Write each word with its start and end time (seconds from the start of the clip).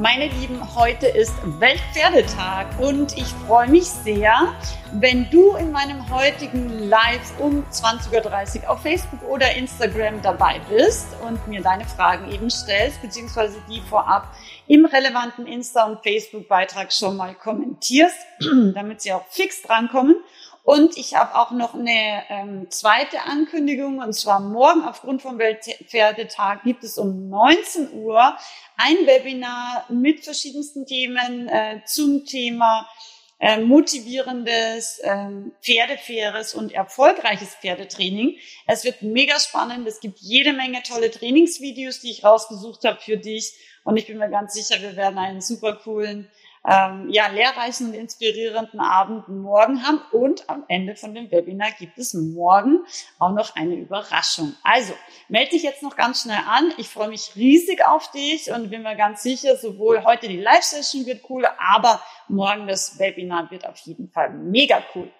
Meine 0.00 0.28
Lieben, 0.28 0.76
heute 0.76 1.08
ist 1.08 1.34
Weltpferdetag 1.58 2.78
und 2.78 3.18
ich 3.18 3.26
freue 3.48 3.68
mich 3.68 3.86
sehr, 3.86 4.54
wenn 4.92 5.28
du 5.28 5.56
in 5.56 5.72
meinem 5.72 6.08
heutigen 6.08 6.88
Live 6.88 7.36
um 7.40 7.64
20.30 7.64 8.62
Uhr 8.62 8.70
auf 8.70 8.82
Facebook 8.82 9.20
oder 9.28 9.56
Instagram 9.56 10.22
dabei 10.22 10.60
bist 10.70 11.08
und 11.26 11.48
mir 11.48 11.62
deine 11.62 11.84
Fragen 11.84 12.30
eben 12.30 12.48
stellst, 12.48 13.02
beziehungsweise 13.02 13.60
die 13.68 13.80
vorab 13.80 14.32
im 14.68 14.84
relevanten 14.84 15.46
Insta- 15.46 15.90
und 15.90 16.00
Facebook-Beitrag 16.04 16.92
schon 16.92 17.16
mal 17.16 17.34
kommentierst, 17.34 18.18
damit 18.74 19.00
sie 19.00 19.12
auch 19.12 19.26
fix 19.26 19.62
drankommen. 19.62 20.14
Und 20.68 20.98
ich 20.98 21.14
habe 21.14 21.34
auch 21.34 21.50
noch 21.50 21.72
eine 21.72 22.24
ähm, 22.28 22.66
zweite 22.68 23.22
Ankündigung, 23.22 24.00
und 24.00 24.12
zwar 24.12 24.38
morgen 24.38 24.82
aufgrund 24.82 25.22
vom 25.22 25.38
Weltpferdetag 25.38 26.62
gibt 26.62 26.84
es 26.84 26.98
um 26.98 27.30
19 27.30 27.94
Uhr 27.94 28.36
ein 28.76 28.96
Webinar 29.06 29.86
mit 29.88 30.24
verschiedensten 30.24 30.84
Themen 30.84 31.48
äh, 31.48 31.80
zum 31.86 32.26
Thema 32.26 32.86
äh, 33.38 33.58
motivierendes, 33.58 34.98
äh, 34.98 35.30
pferdefaires 35.62 36.52
und 36.52 36.72
erfolgreiches 36.72 37.54
Pferdetraining. 37.54 38.36
Es 38.66 38.84
wird 38.84 39.00
mega 39.00 39.40
spannend. 39.40 39.88
Es 39.88 40.00
gibt 40.00 40.18
jede 40.18 40.52
Menge 40.52 40.82
tolle 40.82 41.10
Trainingsvideos, 41.10 42.00
die 42.00 42.10
ich 42.10 42.24
rausgesucht 42.24 42.84
habe 42.84 43.00
für 43.00 43.16
dich. 43.16 43.54
Und 43.84 43.96
ich 43.96 44.06
bin 44.06 44.18
mir 44.18 44.28
ganz 44.28 44.52
sicher, 44.52 44.82
wir 44.82 44.96
werden 44.96 45.18
einen 45.18 45.40
super 45.40 45.76
coolen 45.76 46.30
ähm, 46.66 47.08
ja, 47.10 47.28
lehrreichen 47.28 47.88
und 47.88 47.94
inspirierenden 47.94 48.80
Abend 48.80 49.28
morgen 49.28 49.86
haben. 49.86 50.00
Und 50.12 50.48
am 50.48 50.64
Ende 50.68 50.96
von 50.96 51.14
dem 51.14 51.30
Webinar 51.30 51.70
gibt 51.78 51.98
es 51.98 52.14
morgen 52.14 52.80
auch 53.18 53.32
noch 53.32 53.56
eine 53.56 53.74
Überraschung. 53.74 54.54
Also, 54.62 54.92
melde 55.28 55.52
dich 55.52 55.62
jetzt 55.62 55.82
noch 55.82 55.96
ganz 55.96 56.22
schnell 56.22 56.40
an. 56.46 56.72
Ich 56.76 56.88
freue 56.88 57.08
mich 57.08 57.32
riesig 57.36 57.84
auf 57.84 58.10
dich 58.10 58.50
und 58.50 58.70
bin 58.70 58.82
mir 58.82 58.96
ganz 58.96 59.22
sicher, 59.22 59.56
sowohl 59.56 60.04
heute 60.04 60.28
die 60.28 60.40
Live-Session 60.40 61.06
wird 61.06 61.28
cool, 61.28 61.46
aber 61.58 62.02
morgen 62.28 62.66
das 62.66 62.98
Webinar 62.98 63.50
wird 63.50 63.66
auf 63.66 63.78
jeden 63.78 64.10
Fall 64.10 64.30
mega 64.30 64.82
cool. 64.94 65.10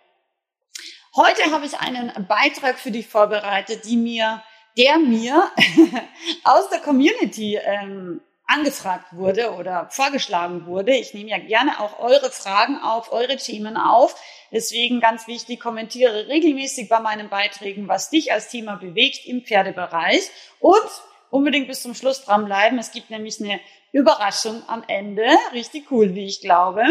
Heute 1.17 1.51
habe 1.51 1.67
ich 1.67 1.79
einen 1.79 2.13
Beitrag 2.29 2.79
für 2.79 2.91
dich 2.91 3.09
vorbereitet, 3.09 3.85
die 3.87 3.97
mir, 3.97 4.43
der 4.77 4.99
mir 4.99 5.51
aus 6.45 6.69
der 6.71 6.81
Community 6.81 7.57
ähm, 7.57 8.21
angefragt 8.49 9.07
wurde 9.13 9.53
oder 9.53 9.89
vorgeschlagen 9.91 10.67
wurde. 10.67 10.93
Ich 10.95 11.15
nehme 11.15 11.31
ja 11.31 11.39
gerne 11.39 11.79
auch 11.81 12.01
eure 12.01 12.31
Fragen 12.31 12.79
auf, 12.79 13.13
eure 13.13 13.37
Themen 13.37 13.77
auf. 13.77 14.17
Deswegen 14.51 15.01
ganz 15.01 15.27
wichtig, 15.27 15.61
kommentiere 15.61 16.27
regelmäßig 16.27 16.89
bei 16.89 16.99
meinen 16.99 17.29
Beiträgen, 17.29 17.87
was 17.87 18.11
dich 18.11 18.33
als 18.33 18.49
Thema 18.49 18.77
bewegt 18.77 19.27
im 19.27 19.43
Pferdebereich 19.43 20.31
und 20.61 20.89
unbedingt 21.31 21.69
bis 21.69 21.83
zum 21.83 21.95
Schluss 21.95 22.25
dranbleiben. 22.25 22.79
Es 22.79 22.91
gibt 22.91 23.11
nämlich 23.11 23.39
eine 23.41 23.61
Überraschung 23.93 24.63
am 24.67 24.83
Ende. 24.89 25.27
Richtig 25.53 25.91
cool, 25.91 26.15
wie 26.15 26.27
ich 26.27 26.41
glaube. 26.41 26.83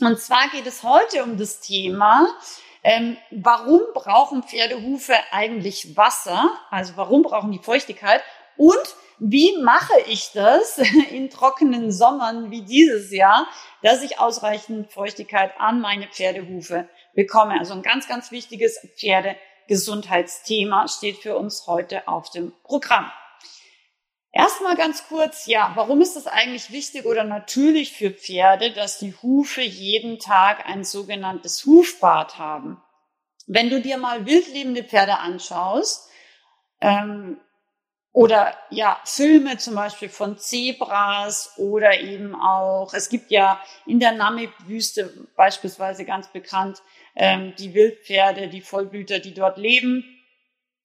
Und 0.00 0.18
zwar 0.20 0.48
geht 0.48 0.66
es 0.66 0.82
heute 0.82 1.22
um 1.22 1.38
das 1.38 1.60
Thema, 1.60 2.26
ähm, 2.84 3.16
warum 3.30 3.80
brauchen 3.94 4.42
Pferdehufe 4.42 5.14
eigentlich 5.30 5.96
Wasser? 5.96 6.50
Also 6.70 6.94
warum 6.96 7.22
brauchen 7.22 7.52
die 7.52 7.60
Feuchtigkeit? 7.60 8.22
Und 8.56 8.96
wie 9.24 9.56
mache 9.62 10.00
ich 10.08 10.32
das 10.32 10.78
in 11.10 11.30
trockenen 11.30 11.92
Sommern 11.92 12.50
wie 12.50 12.62
dieses 12.62 13.12
Jahr, 13.12 13.46
dass 13.80 14.02
ich 14.02 14.18
ausreichend 14.18 14.90
Feuchtigkeit 14.90 15.52
an 15.58 15.80
meine 15.80 16.08
Pferdehufe 16.08 16.88
bekomme? 17.14 17.56
Also 17.56 17.74
ein 17.74 17.82
ganz, 17.82 18.08
ganz 18.08 18.32
wichtiges 18.32 18.84
Pferdegesundheitsthema 18.98 20.88
steht 20.88 21.18
für 21.18 21.36
uns 21.36 21.68
heute 21.68 22.08
auf 22.08 22.30
dem 22.30 22.52
Programm. 22.64 23.12
Erstmal 24.32 24.74
ganz 24.76 25.06
kurz, 25.06 25.46
ja, 25.46 25.70
warum 25.76 26.00
ist 26.00 26.16
das 26.16 26.26
eigentlich 26.26 26.72
wichtig 26.72 27.04
oder 27.04 27.22
natürlich 27.22 27.92
für 27.92 28.10
Pferde, 28.10 28.72
dass 28.72 28.98
die 28.98 29.14
Hufe 29.22 29.60
jeden 29.60 30.18
Tag 30.18 30.66
ein 30.66 30.82
sogenanntes 30.82 31.64
Hufbad 31.64 32.38
haben? 32.38 32.82
Wenn 33.46 33.70
du 33.70 33.80
dir 33.80 33.98
mal 33.98 34.26
wildlebende 34.26 34.82
Pferde 34.82 35.18
anschaust, 35.18 36.08
ähm, 36.80 37.38
oder 38.12 38.54
ja, 38.70 39.00
Filme 39.04 39.56
zum 39.56 39.74
Beispiel 39.74 40.10
von 40.10 40.36
Zebras 40.36 41.54
oder 41.56 41.98
eben 41.98 42.34
auch, 42.34 42.92
es 42.92 43.08
gibt 43.08 43.30
ja 43.30 43.60
in 43.86 44.00
der 44.00 44.12
Namib-Wüste 44.12 45.28
beispielsweise 45.34 46.04
ganz 46.04 46.28
bekannt 46.28 46.82
ähm, 47.16 47.54
die 47.58 47.72
Wildpferde, 47.74 48.48
die 48.48 48.60
Vollblüter, 48.60 49.18
die 49.18 49.32
dort 49.32 49.56
leben. 49.56 50.04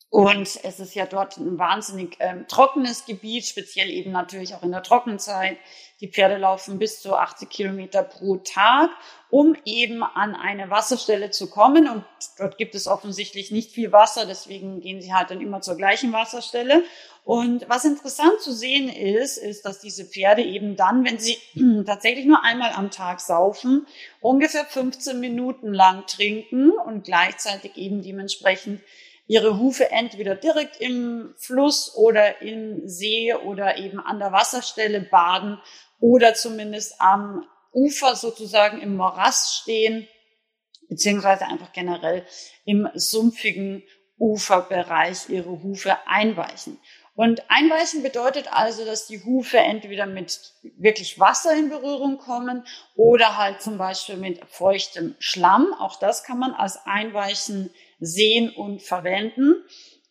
Und 0.09 0.59
es 0.63 0.79
ist 0.79 0.95
ja 0.95 1.05
dort 1.05 1.37
ein 1.37 1.59
wahnsinnig 1.59 2.15
ähm, 2.19 2.45
trockenes 2.47 3.05
Gebiet, 3.05 3.45
speziell 3.45 3.89
eben 3.89 4.11
natürlich 4.11 4.55
auch 4.55 4.63
in 4.63 4.71
der 4.71 4.81
Trockenzeit. 4.81 5.57
Die 5.99 6.07
Pferde 6.07 6.37
laufen 6.37 6.79
bis 6.79 7.01
zu 7.01 7.15
80 7.15 7.49
Kilometer 7.49 8.03
pro 8.03 8.37
Tag, 8.37 8.89
um 9.29 9.57
eben 9.65 10.03
an 10.03 10.33
eine 10.33 10.69
Wasserstelle 10.69 11.31
zu 11.31 11.49
kommen. 11.49 11.89
Und 11.89 12.05
dort 12.37 12.57
gibt 12.57 12.73
es 12.73 12.87
offensichtlich 12.87 13.51
nicht 13.51 13.71
viel 13.71 13.91
Wasser, 13.91 14.25
deswegen 14.25 14.79
gehen 14.79 15.01
sie 15.01 15.13
halt 15.13 15.29
dann 15.29 15.41
immer 15.41 15.59
zur 15.59 15.75
gleichen 15.75 16.13
Wasserstelle. 16.13 16.83
Und 17.25 17.67
was 17.67 17.83
interessant 17.83 18.39
zu 18.39 18.53
sehen 18.53 18.87
ist, 18.87 19.37
ist, 19.37 19.65
dass 19.65 19.81
diese 19.81 20.05
Pferde 20.05 20.41
eben 20.43 20.77
dann, 20.77 21.03
wenn 21.03 21.19
sie 21.19 21.37
tatsächlich 21.85 22.25
nur 22.25 22.45
einmal 22.45 22.71
am 22.71 22.91
Tag 22.91 23.19
saufen, 23.19 23.85
ungefähr 24.21 24.63
15 24.63 25.19
Minuten 25.19 25.73
lang 25.73 26.05
trinken 26.07 26.71
und 26.71 27.03
gleichzeitig 27.03 27.75
eben 27.75 28.01
dementsprechend 28.01 28.81
ihre 29.27 29.59
Hufe 29.59 29.91
entweder 29.91 30.35
direkt 30.35 30.77
im 30.77 31.35
Fluss 31.37 31.95
oder 31.95 32.41
im 32.41 32.87
See 32.87 33.33
oder 33.33 33.77
eben 33.77 33.99
an 33.99 34.19
der 34.19 34.31
Wasserstelle 34.31 35.01
baden 35.01 35.59
oder 35.99 36.33
zumindest 36.33 36.99
am 36.99 37.45
Ufer 37.73 38.15
sozusagen 38.15 38.81
im 38.81 38.95
Morass 38.95 39.59
stehen, 39.61 40.07
beziehungsweise 40.89 41.45
einfach 41.45 41.73
generell 41.73 42.25
im 42.65 42.89
sumpfigen 42.95 43.83
Uferbereich 44.17 45.29
ihre 45.29 45.61
Hufe 45.61 45.95
einweichen. 46.07 46.79
Und 47.17 47.49
einweichen 47.49 48.03
bedeutet 48.03 48.53
also, 48.53 48.85
dass 48.85 49.07
die 49.07 49.23
Hufe 49.23 49.57
entweder 49.57 50.05
mit 50.05 50.53
wirklich 50.77 51.19
Wasser 51.19 51.51
in 51.55 51.69
Berührung 51.69 52.19
kommen 52.19 52.63
oder 52.95 53.37
halt 53.37 53.61
zum 53.61 53.79
Beispiel 53.79 54.17
mit 54.17 54.45
feuchtem 54.45 55.15
Schlamm. 55.17 55.73
Auch 55.79 55.97
das 55.97 56.23
kann 56.23 56.37
man 56.37 56.53
als 56.53 56.85
Einweichen 56.85 57.71
sehen 57.99 58.49
und 58.49 58.81
verwenden. 58.81 59.55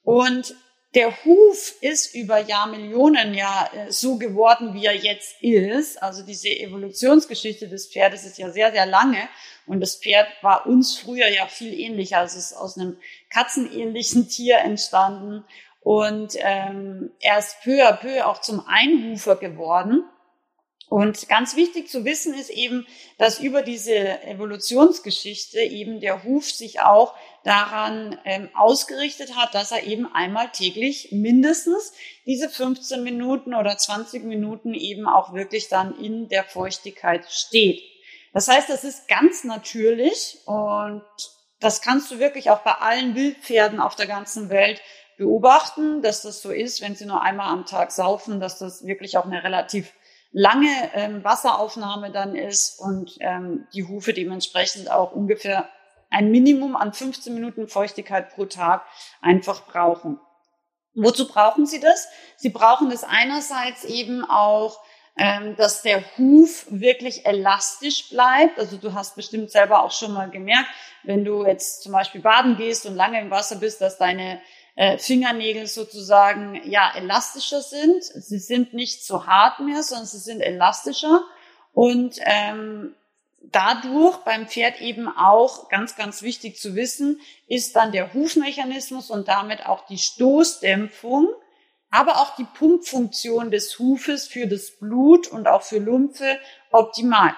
Und 0.03 0.55
der 0.95 1.13
Huf 1.25 1.75
ist 1.83 2.15
über 2.15 2.39
Jahrmillionen 2.39 3.35
ja 3.35 3.69
äh, 3.75 3.93
so 3.93 4.17
geworden, 4.17 4.73
wie 4.73 4.87
er 4.87 4.97
jetzt 4.97 5.43
ist. 5.43 6.03
Also 6.03 6.23
diese 6.23 6.49
Evolutionsgeschichte 6.49 7.69
des 7.69 7.89
Pferdes 7.89 8.25
ist 8.25 8.39
ja 8.39 8.51
sehr, 8.51 8.73
sehr 8.73 8.87
lange. 8.87 9.29
Und 9.67 9.81
das 9.81 9.97
Pferd 9.97 10.29
war 10.43 10.67
uns 10.67 10.97
früher 10.97 11.29
ja 11.29 11.47
viel 11.49 11.79
ähnlicher. 11.79 12.19
Also 12.19 12.39
es 12.39 12.53
ist 12.53 12.57
aus 12.57 12.79
einem 12.79 12.97
katzenähnlichen 13.29 14.29
Tier 14.29 14.59
entstanden 14.59 15.45
und 15.87 16.33
ähm, 16.39 17.13
er 17.21 17.39
ist 17.39 17.59
peu 17.63 17.87
à 17.87 17.93
peu 17.93 18.27
auch 18.27 18.41
zum 18.41 18.67
Einhufer 18.67 19.37
geworden. 19.37 20.03
Und 20.89 21.29
ganz 21.29 21.57
wichtig 21.57 21.89
zu 21.89 22.05
wissen 22.05 22.33
ist 22.35 22.51
eben, 22.51 22.87
dass 23.19 23.41
über 23.41 23.63
diese 23.63 24.23
Evolutionsgeschichte 24.23 25.59
eben 25.59 26.01
der 26.01 26.23
Huf 26.23 26.51
sich 26.51 26.81
auch 26.81 27.15
daran 27.43 28.19
ähm, 28.25 28.51
ausgerichtet 28.55 29.35
hat, 29.37 29.55
dass 29.55 29.73
er 29.73 29.83
eben 29.83 30.07
einmal 30.15 30.51
täglich 30.53 31.09
mindestens 31.11 31.93
diese 32.25 32.49
15 32.49 33.03
Minuten 33.03 33.55
oder 33.55 33.77
20 33.77 34.25
Minuten 34.25 34.75
eben 34.75 35.09
auch 35.09 35.35
wirklich 35.35 35.69
dann 35.69 35.99
in 35.99 36.29
der 36.29 36.45
Feuchtigkeit 36.45 37.31
steht. 37.31 37.83
Das 38.33 38.49
heißt, 38.49 38.69
das 38.69 38.85
ist 38.85 39.09
ganz 39.09 39.43
natürlich 39.45 40.39
und 40.45 41.03
das 41.59 41.83
kannst 41.83 42.11
du 42.11 42.19
wirklich 42.19 42.51
auch 42.51 42.61
bei 42.61 42.73
allen 42.73 43.15
Wildpferden 43.15 43.81
auf 43.81 43.97
der 43.97 44.07
ganzen 44.07 44.51
Welt 44.51 44.81
beobachten, 45.17 46.03
dass 46.03 46.23
das 46.23 46.43
so 46.43 46.51
ist, 46.51 46.81
wenn 46.81 46.95
sie 46.95 47.07
nur 47.07 47.23
einmal 47.23 47.49
am 47.49 47.65
Tag 47.65 47.91
saufen, 47.91 48.39
dass 48.39 48.59
das 48.59 48.85
wirklich 48.85 49.17
auch 49.17 49.25
eine 49.25 49.43
relativ 49.43 49.93
lange 50.39 50.91
ähm, 50.93 51.25
Wasseraufnahme 51.25 52.11
dann 52.11 52.37
ist 52.37 52.79
und 52.79 53.17
ähm, 53.21 53.67
die 53.73 53.89
Hufe 53.89 54.13
dementsprechend 54.13 54.91
auch 54.91 55.13
ungefähr 55.13 55.67
ein 56.11 56.31
Minimum 56.31 56.77
an 56.77 56.93
15 56.93 57.33
Minuten 57.33 57.69
Feuchtigkeit 57.69 58.35
pro 58.35 58.45
Tag 58.45 58.85
einfach 59.23 59.65
brauchen. 59.65 60.21
Wozu 60.95 61.27
brauchen 61.27 61.65
sie 61.65 61.81
das? 61.81 62.09
Sie 62.37 62.51
brauchen 62.51 62.91
das 62.91 63.03
einerseits 63.03 63.85
eben 63.85 64.27
auch, 64.29 64.79
ähm, 65.17 65.57
dass 65.57 65.81
der 65.81 66.05
Huf 66.19 66.67
wirklich 66.69 67.25
elastisch 67.25 68.11
bleibt. 68.11 68.59
Also 68.59 68.77
du 68.77 68.93
hast 68.93 69.17
bestimmt 69.17 69.51
selber 69.51 69.83
auch 69.83 69.93
schon 69.93 70.13
mal 70.13 70.29
gemerkt, 70.29 70.69
wenn 71.03 71.25
du 71.25 71.47
jetzt 71.47 71.83
zum 71.83 71.93
Beispiel 71.93 72.21
baden 72.21 72.59
gehst 72.59 72.85
und 72.85 72.95
lange 72.95 73.19
im 73.23 73.31
Wasser 73.31 73.57
bist, 73.57 73.81
dass 73.81 73.97
deine 73.97 74.43
äh, 74.77 74.99
Fingernägel 74.99 75.67
sozusagen 75.67 76.61
ja 76.65 76.93
elastischer 76.95 77.63
sind. 77.63 78.05
Sie 78.05 78.39
sind 78.39 78.75
nicht 78.75 79.05
so 79.05 79.27
hart 79.27 79.61
mehr, 79.61 79.83
sondern 79.83 80.07
sie 80.07 80.19
sind 80.19 80.41
elastischer 80.41 81.23
und 81.73 82.19
ähm, 82.25 82.95
dadurch 83.43 84.19
beim 84.19 84.47
Pferd 84.49 84.81
eben 84.81 85.09
auch 85.09 85.69
ganz, 85.69 85.97
ganz 85.97 86.23
wichtig 86.23 86.59
zu 86.59 86.75
wissen, 86.75 87.21
ist 87.47 87.77
dann 87.77 87.93
der 87.93 88.13
Hufmechanismus 88.15 89.11
und 89.11 89.29
damit 89.29 89.67
auch 89.67 89.87
die 89.87 89.99
Stoßdämpfung, 89.99 91.29
aber 91.91 92.21
auch 92.21 92.37
die 92.37 92.47
Pumpfunktion 92.55 93.51
des 93.51 93.79
Hufes 93.79 94.27
für 94.27 94.47
das 94.47 94.73
Blut 94.79 95.29
und 95.29 95.49
auch 95.49 95.63
für 95.63 95.79
Lymphe 95.79 96.39
optimal. 96.71 97.35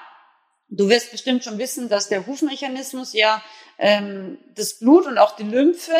Du 0.70 0.88
wirst 0.88 1.10
bestimmt 1.10 1.44
schon 1.44 1.58
wissen, 1.58 1.88
dass 1.88 2.08
der 2.08 2.26
Hufmechanismus 2.26 3.12
ja 3.12 3.42
ähm, 3.78 4.38
das 4.54 4.78
Blut 4.78 5.06
und 5.06 5.18
auch 5.18 5.36
die 5.36 5.44
Lymphe 5.44 5.96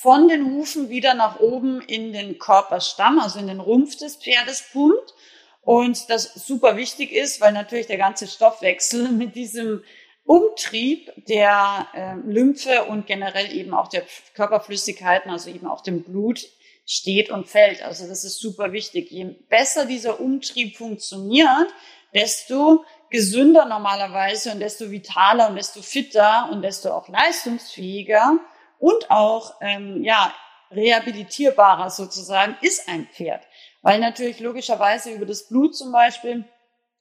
von 0.00 0.28
den 0.28 0.54
Hufen 0.54 0.90
wieder 0.90 1.14
nach 1.14 1.40
oben 1.40 1.80
in 1.80 2.12
den 2.12 2.38
Körperstamm, 2.38 3.18
also 3.18 3.40
in 3.40 3.48
den 3.48 3.58
Rumpf 3.58 3.96
des 3.96 4.14
Pferdes 4.14 4.62
pumpt. 4.72 5.12
Und 5.60 6.08
das 6.08 6.34
super 6.34 6.76
wichtig 6.76 7.10
ist, 7.10 7.40
weil 7.40 7.52
natürlich 7.52 7.88
der 7.88 7.98
ganze 7.98 8.28
Stoffwechsel 8.28 9.08
mit 9.10 9.34
diesem 9.34 9.82
Umtrieb 10.24 11.10
der 11.26 11.88
äh, 11.94 12.14
Lymphe 12.30 12.84
und 12.84 13.08
generell 13.08 13.52
eben 13.52 13.74
auch 13.74 13.88
der 13.88 14.04
Körperflüssigkeiten, 14.34 15.32
also 15.32 15.50
eben 15.50 15.66
auch 15.66 15.80
dem 15.80 16.04
Blut, 16.04 16.46
steht 16.86 17.30
und 17.30 17.48
fällt. 17.48 17.82
Also 17.82 18.06
das 18.06 18.22
ist 18.22 18.38
super 18.38 18.72
wichtig. 18.72 19.10
Je 19.10 19.24
besser 19.48 19.84
dieser 19.84 20.20
Umtrieb 20.20 20.76
funktioniert, 20.76 21.74
desto 22.14 22.84
gesünder 23.10 23.64
normalerweise 23.64 24.52
und 24.52 24.60
desto 24.60 24.92
vitaler 24.92 25.48
und 25.48 25.56
desto 25.56 25.82
fitter 25.82 26.50
und 26.52 26.62
desto 26.62 26.92
auch 26.92 27.08
leistungsfähiger 27.08 28.38
und 28.78 29.10
auch 29.10 29.54
ähm, 29.60 30.02
ja 30.02 30.32
rehabilitierbarer 30.70 31.90
sozusagen 31.90 32.56
ist 32.60 32.88
ein 32.88 33.06
Pferd, 33.06 33.42
weil 33.82 34.00
natürlich 34.00 34.40
logischerweise 34.40 35.10
über 35.10 35.26
das 35.26 35.48
Blut 35.48 35.76
zum 35.76 35.92
Beispiel 35.92 36.44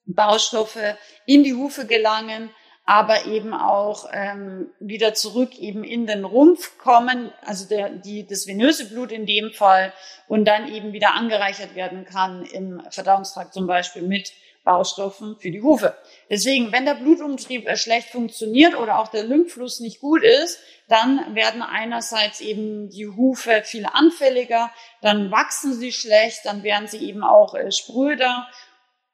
Baustoffe 0.06 0.96
in 1.26 1.44
die 1.44 1.54
Hufe 1.54 1.86
gelangen, 1.86 2.50
aber 2.86 3.26
eben 3.26 3.54
auch 3.54 4.08
ähm, 4.14 4.72
wieder 4.80 5.14
zurück 5.14 5.60
eben 5.60 5.84
in 5.84 6.08
den 6.08 6.24
Rumpf 6.24 6.78
kommen, 6.78 7.34
also 7.42 7.68
der, 7.68 7.90
die, 7.90 8.26
das 8.26 8.48
venöse 8.48 8.88
Blut 8.88 9.12
in 9.12 9.26
dem 9.26 9.52
Fall 9.52 9.92
und 10.30 10.46
dann 10.46 10.74
eben 10.74 10.94
wieder 10.94 11.14
angereichert 11.14 11.76
werden 11.76 12.06
kann 12.06 12.46
im 12.46 12.82
Verdauungstrakt 12.90 13.54
zum 13.54 13.68
Beispiel 13.68 14.04
mit 14.04 14.32
Baustoffen 14.68 15.38
für 15.40 15.50
die 15.50 15.62
Hufe. 15.62 15.98
Deswegen, 16.30 16.74
wenn 16.74 16.86
der 16.86 16.96
Blutumtrieb 16.96 17.70
schlecht 17.78 18.10
funktioniert 18.10 18.76
oder 18.76 19.00
auch 19.00 19.08
der 19.08 19.24
Lymphfluss 19.24 19.80
nicht 19.80 20.02
gut 20.02 20.24
ist, 20.24 20.60
dann 20.90 21.36
werden 21.36 21.62
einerseits 21.62 22.42
eben 22.42 22.90
die 22.90 23.08
Hufe 23.08 23.62
viel 23.64 23.86
anfälliger, 23.86 24.70
dann 25.02 25.32
wachsen 25.32 25.74
sie 25.74 25.94
schlecht, 25.94 26.42
dann 26.44 26.64
werden 26.64 26.88
sie 26.88 26.98
eben 26.98 27.24
auch 27.24 27.56
äh, 27.56 27.72
spröder. 27.72 28.48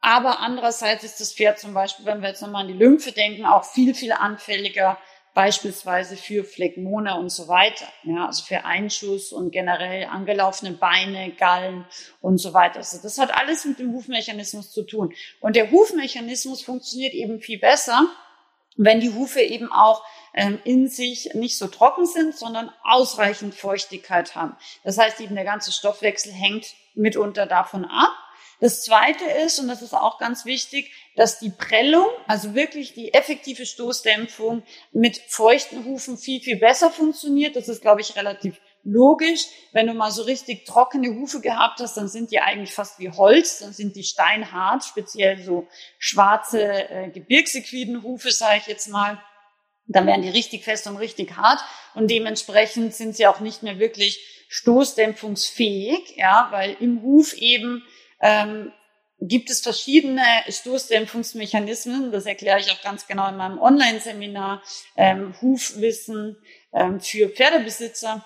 Aber 0.01 0.39
andererseits 0.39 1.03
ist 1.03 1.21
das 1.21 1.33
Pferd 1.33 1.59
zum 1.59 1.75
Beispiel, 1.75 2.05
wenn 2.05 2.21
wir 2.21 2.29
jetzt 2.29 2.41
nochmal 2.41 2.63
an 2.63 2.67
die 2.67 2.73
Lymphe 2.73 3.11
denken, 3.11 3.45
auch 3.45 3.63
viel, 3.63 3.93
viel 3.93 4.11
anfälliger 4.11 4.97
beispielsweise 5.33 6.15
für 6.15 6.43
Phlegmone 6.43 7.15
und 7.15 7.29
so 7.29 7.47
weiter. 7.47 7.87
Ja, 8.03 8.27
also 8.27 8.43
für 8.43 8.65
Einschuss 8.65 9.31
und 9.31 9.51
generell 9.51 10.05
angelaufene 10.05 10.73
Beine, 10.73 11.31
Gallen 11.31 11.85
und 12.21 12.37
so 12.37 12.53
weiter. 12.53 12.77
Also 12.77 12.99
das 13.01 13.17
hat 13.17 13.33
alles 13.33 13.65
mit 13.65 13.79
dem 13.79 13.93
Hufmechanismus 13.93 14.71
zu 14.71 14.83
tun. 14.83 15.13
Und 15.39 15.55
der 15.55 15.71
Hufmechanismus 15.71 16.61
funktioniert 16.61 17.13
eben 17.13 17.39
viel 17.39 17.59
besser, 17.59 18.07
wenn 18.75 18.99
die 18.99 19.13
Hufe 19.13 19.41
eben 19.41 19.71
auch 19.71 20.03
ähm, 20.33 20.59
in 20.63 20.87
sich 20.87 21.33
nicht 21.33 21.57
so 21.57 21.67
trocken 21.67 22.05
sind, 22.05 22.35
sondern 22.35 22.71
ausreichend 22.83 23.55
Feuchtigkeit 23.55 24.35
haben. 24.35 24.55
Das 24.83 24.97
heißt, 24.97 25.19
eben 25.21 25.35
der 25.35 25.43
ganze 25.43 25.71
Stoffwechsel 25.71 26.31
hängt 26.31 26.73
mitunter 26.95 27.45
davon 27.45 27.85
ab. 27.85 28.11
Das 28.59 28.83
zweite 28.83 29.25
ist, 29.45 29.59
und 29.59 29.67
das 29.67 29.81
ist 29.81 29.93
auch 29.93 30.19
ganz 30.19 30.45
wichtig, 30.45 30.91
dass 31.15 31.39
die 31.39 31.49
Prellung, 31.49 32.07
also 32.27 32.55
wirklich 32.55 32.93
die 32.93 33.13
effektive 33.13 33.65
Stoßdämpfung 33.65 34.63
mit 34.91 35.17
feuchten 35.17 35.85
Hufen 35.85 36.17
viel, 36.17 36.41
viel 36.41 36.57
besser 36.57 36.89
funktioniert. 36.89 37.55
Das 37.55 37.67
ist, 37.67 37.81
glaube 37.81 38.01
ich, 38.01 38.15
relativ 38.15 38.59
logisch. 38.83 39.45
Wenn 39.71 39.87
du 39.87 39.93
mal 39.93 40.11
so 40.11 40.23
richtig 40.23 40.65
trockene 40.65 41.15
Hufe 41.15 41.41
gehabt 41.41 41.79
hast, 41.79 41.95
dann 41.95 42.07
sind 42.07 42.31
die 42.31 42.39
eigentlich 42.39 42.73
fast 42.73 42.99
wie 42.99 43.09
Holz, 43.09 43.59
dann 43.59 43.73
sind 43.73 43.95
die 43.95 44.03
steinhart, 44.03 44.83
speziell 44.83 45.41
so 45.41 45.67
schwarze 45.97 46.89
äh, 46.89 47.09
Gebirgsequidenhufe, 47.09 48.31
sage 48.31 48.59
ich 48.59 48.67
jetzt 48.67 48.87
mal. 48.89 49.21
Dann 49.85 50.07
werden 50.07 50.21
die 50.21 50.29
richtig 50.29 50.63
fest 50.63 50.87
und 50.87 50.95
richtig 50.95 51.35
hart 51.35 51.59
und 51.93 52.09
dementsprechend 52.09 52.93
sind 52.93 53.17
sie 53.17 53.27
auch 53.27 53.41
nicht 53.41 53.63
mehr 53.63 53.79
wirklich 53.79 54.45
stoßdämpfungsfähig, 54.47 56.15
ja, 56.15 56.47
weil 56.51 56.77
im 56.79 57.01
Huf 57.01 57.33
eben 57.33 57.83
ähm, 58.23 58.71
gibt 59.19 59.49
es 59.49 59.61
verschiedene 59.61 60.23
Stoßdämpfungsmechanismen. 60.47 62.11
Das 62.11 62.25
erkläre 62.25 62.59
ich 62.59 62.71
auch 62.71 62.81
ganz 62.81 63.05
genau 63.05 63.29
in 63.29 63.37
meinem 63.37 63.59
Online-Seminar 63.59 64.63
ähm, 64.97 65.35
Hufwissen 65.41 66.37
ähm, 66.73 66.99
für 66.99 67.29
Pferdebesitzer. 67.29 68.25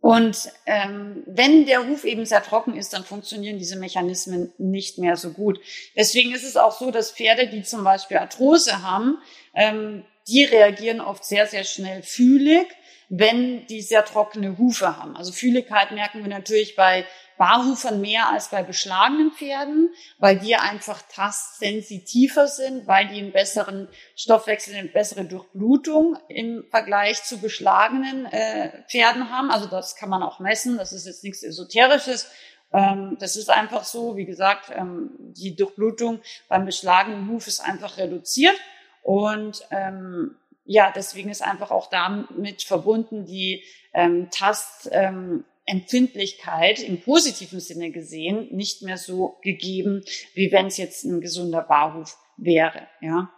Und 0.00 0.50
ähm, 0.66 1.24
wenn 1.26 1.66
der 1.66 1.88
Huf 1.88 2.04
eben 2.04 2.24
sehr 2.24 2.42
trocken 2.42 2.76
ist, 2.76 2.92
dann 2.92 3.04
funktionieren 3.04 3.58
diese 3.58 3.76
Mechanismen 3.76 4.52
nicht 4.56 4.98
mehr 4.98 5.16
so 5.16 5.32
gut. 5.32 5.58
Deswegen 5.96 6.32
ist 6.32 6.44
es 6.44 6.56
auch 6.56 6.78
so, 6.78 6.92
dass 6.92 7.10
Pferde, 7.10 7.48
die 7.48 7.64
zum 7.64 7.82
Beispiel 7.82 8.18
Arthrose 8.18 8.82
haben, 8.82 9.18
ähm, 9.54 10.04
die 10.28 10.44
reagieren 10.44 11.00
oft 11.00 11.24
sehr, 11.24 11.46
sehr 11.46 11.64
schnell 11.64 12.02
fühlig, 12.02 12.68
wenn 13.08 13.66
die 13.66 13.82
sehr 13.82 14.04
trockene 14.04 14.56
Hufe 14.58 14.96
haben. 14.96 15.16
Also 15.16 15.32
Fühligkeit 15.32 15.90
merken 15.90 16.22
wir 16.22 16.28
natürlich 16.28 16.76
bei 16.76 17.04
Barhufern 17.38 18.00
mehr 18.00 18.28
als 18.28 18.48
bei 18.48 18.62
beschlagenen 18.62 19.32
Pferden, 19.32 19.90
weil 20.18 20.38
die 20.38 20.56
einfach 20.56 21.00
tastsensitiver 21.10 22.48
sind, 22.48 22.86
weil 22.86 23.08
die 23.08 23.20
einen 23.20 23.32
besseren 23.32 23.88
Stoffwechsel, 24.16 24.74
eine 24.74 24.88
bessere 24.88 25.24
Durchblutung 25.24 26.18
im 26.28 26.64
Vergleich 26.70 27.22
zu 27.24 27.40
beschlagenen 27.40 28.26
äh, 28.26 28.82
Pferden 28.88 29.30
haben. 29.30 29.50
Also 29.50 29.66
das 29.66 29.96
kann 29.96 30.10
man 30.10 30.22
auch 30.22 30.40
messen, 30.40 30.76
das 30.76 30.92
ist 30.92 31.06
jetzt 31.06 31.24
nichts 31.24 31.42
Esoterisches. 31.42 32.30
Ähm, 32.72 33.16
das 33.18 33.36
ist 33.36 33.50
einfach 33.50 33.84
so, 33.84 34.16
wie 34.16 34.26
gesagt, 34.26 34.70
ähm, 34.74 35.10
die 35.18 35.56
Durchblutung 35.56 36.20
beim 36.48 36.66
beschlagenen 36.66 37.30
Huf 37.30 37.46
ist 37.46 37.60
einfach 37.60 37.96
reduziert 37.96 38.56
und 39.02 39.66
ähm, 39.70 40.36
ja, 40.64 40.92
deswegen 40.94 41.30
ist 41.30 41.42
einfach 41.42 41.70
auch 41.70 41.88
damit 41.88 42.62
verbunden 42.62 43.24
die 43.24 43.64
ähm, 43.94 44.28
Tast, 44.30 44.90
ähm, 44.92 45.44
Empfindlichkeit 45.68 46.80
im 46.80 47.00
positiven 47.00 47.60
Sinne 47.60 47.90
gesehen 47.90 48.48
nicht 48.50 48.82
mehr 48.82 48.96
so 48.96 49.38
gegeben, 49.42 50.02
wie 50.34 50.50
wenn 50.52 50.66
es 50.66 50.76
jetzt 50.76 51.04
ein 51.04 51.20
gesunder 51.20 51.62
Barhof 51.62 52.16
wäre. 52.36 52.86
Ja, 53.00 53.30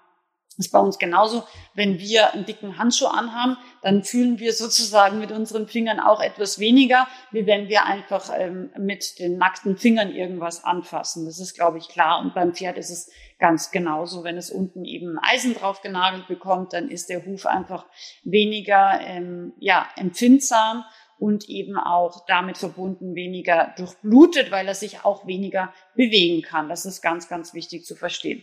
das 0.61 0.67
ist 0.67 0.73
bei 0.73 0.79
uns 0.79 0.99
genauso. 0.99 1.45
Wenn 1.75 1.99
wir 1.99 2.35
einen 2.35 2.45
dicken 2.45 2.77
Handschuh 2.77 3.07
anhaben, 3.07 3.57
dann 3.81 4.05
fühlen 4.05 4.39
wir 4.39 4.53
sozusagen 4.53 5.19
mit 5.19 5.33
unseren 5.33 5.67
Fingern 5.67 6.01
auch 6.01 6.21
etwas 6.21 6.59
weniger, 6.59 7.09
wie 7.31 7.47
wenn 7.47 7.69
wir 7.69 7.87
einfach 7.87 8.31
ähm, 8.37 8.71
mit 8.77 9.19
den 9.19 9.39
nackten 9.39 9.79
Fingern 9.79 10.15
irgendwas 10.15 10.63
anfassen. 10.63 11.25
Das 11.25 11.39
ist, 11.41 11.55
glaube 11.55 11.79
ich, 11.79 11.89
klar. 11.89 12.21
Und 12.21 12.35
beim 12.35 12.53
Pferd 12.53 12.77
ist 12.77 12.91
es 12.91 13.11
ganz 13.39 13.71
genauso. 13.71 14.23
Wenn 14.23 14.37
es 14.37 14.51
unten 14.51 14.85
eben 14.85 15.19
Eisen 15.23 15.55
drauf 15.55 15.81
genagelt 15.81 16.29
bekommt, 16.29 16.75
dann 16.75 16.91
ist 16.91 17.09
der 17.09 17.25
Huf 17.25 17.47
einfach 17.47 17.87
weniger 18.23 19.01
ähm, 19.01 19.55
ja, 19.61 19.89
empfindsam 19.97 20.85
und 21.21 21.49
eben 21.49 21.77
auch 21.77 22.25
damit 22.27 22.57
verbunden 22.57 23.15
weniger 23.15 23.75
durchblutet, 23.77 24.51
weil 24.51 24.67
er 24.67 24.75
sich 24.75 25.05
auch 25.05 25.27
weniger 25.27 25.73
bewegen 25.95 26.43
kann. 26.43 26.69
Das 26.69 26.87
ist 26.87 27.03
ganz, 27.03 27.29
ganz 27.29 27.53
wichtig 27.53 27.85
zu 27.85 27.95
verstehen. 27.95 28.43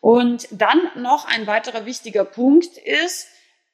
Und 0.00 0.46
dann 0.52 0.78
noch 0.96 1.26
ein 1.26 1.46
weiterer 1.46 1.86
wichtiger 1.86 2.24
Punkt 2.24 2.76
ist, 2.76 3.28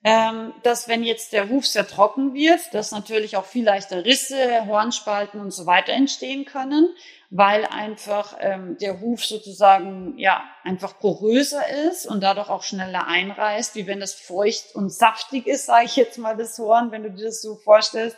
ähm, 0.05 0.53
dass 0.63 0.87
wenn 0.87 1.03
jetzt 1.03 1.33
der 1.33 1.49
Huf 1.49 1.67
sehr 1.67 1.87
trocken 1.87 2.33
wird, 2.33 2.61
dass 2.73 2.93
natürlich 2.93 3.37
auch 3.37 3.47
viel 3.47 3.65
leichter 3.65 4.05
Risse, 4.05 4.67
Hornspalten 4.67 5.41
und 5.41 5.51
so 5.51 5.67
weiter 5.67 5.93
entstehen 5.93 6.45
können, 6.45 6.95
weil 7.37 7.67
einfach 7.67 8.37
ähm, 8.39 8.79
der 8.79 9.01
Huf 9.01 9.25
sozusagen 9.27 10.17
ja 10.19 10.45
einfach 10.63 11.01
poröser 11.01 11.69
ist 11.89 12.07
und 12.07 12.21
dadurch 12.21 12.49
auch 12.49 12.63
schneller 12.63 13.09
einreißt, 13.09 13.75
wie 13.75 13.89
wenn 13.89 13.99
das 13.99 14.15
feucht 14.15 14.77
und 14.77 14.93
saftig 14.93 15.49
ist, 15.49 15.67
sage 15.67 15.87
ich 15.87 15.97
jetzt 15.97 16.17
mal 16.17 16.37
das 16.37 16.57
Horn, 16.61 16.93
wenn 16.93 17.03
du 17.03 17.11
dir 17.11 17.25
das 17.25 17.43
so 17.43 17.57
vorstellst. 17.57 18.17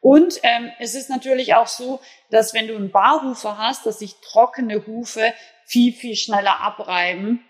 Und 0.00 0.40
ähm, 0.42 0.68
es 0.80 0.96
ist 0.96 1.10
natürlich 1.10 1.54
auch 1.54 1.68
so, 1.68 2.00
dass 2.30 2.52
wenn 2.52 2.66
du 2.66 2.74
einen 2.74 2.90
Barhufer 2.90 3.56
hast, 3.56 3.86
dass 3.86 4.00
sich 4.00 4.16
trockene 4.20 4.84
Hufe 4.84 5.32
viel, 5.64 5.92
viel 5.92 6.16
schneller 6.16 6.60
abreiben, 6.60 7.44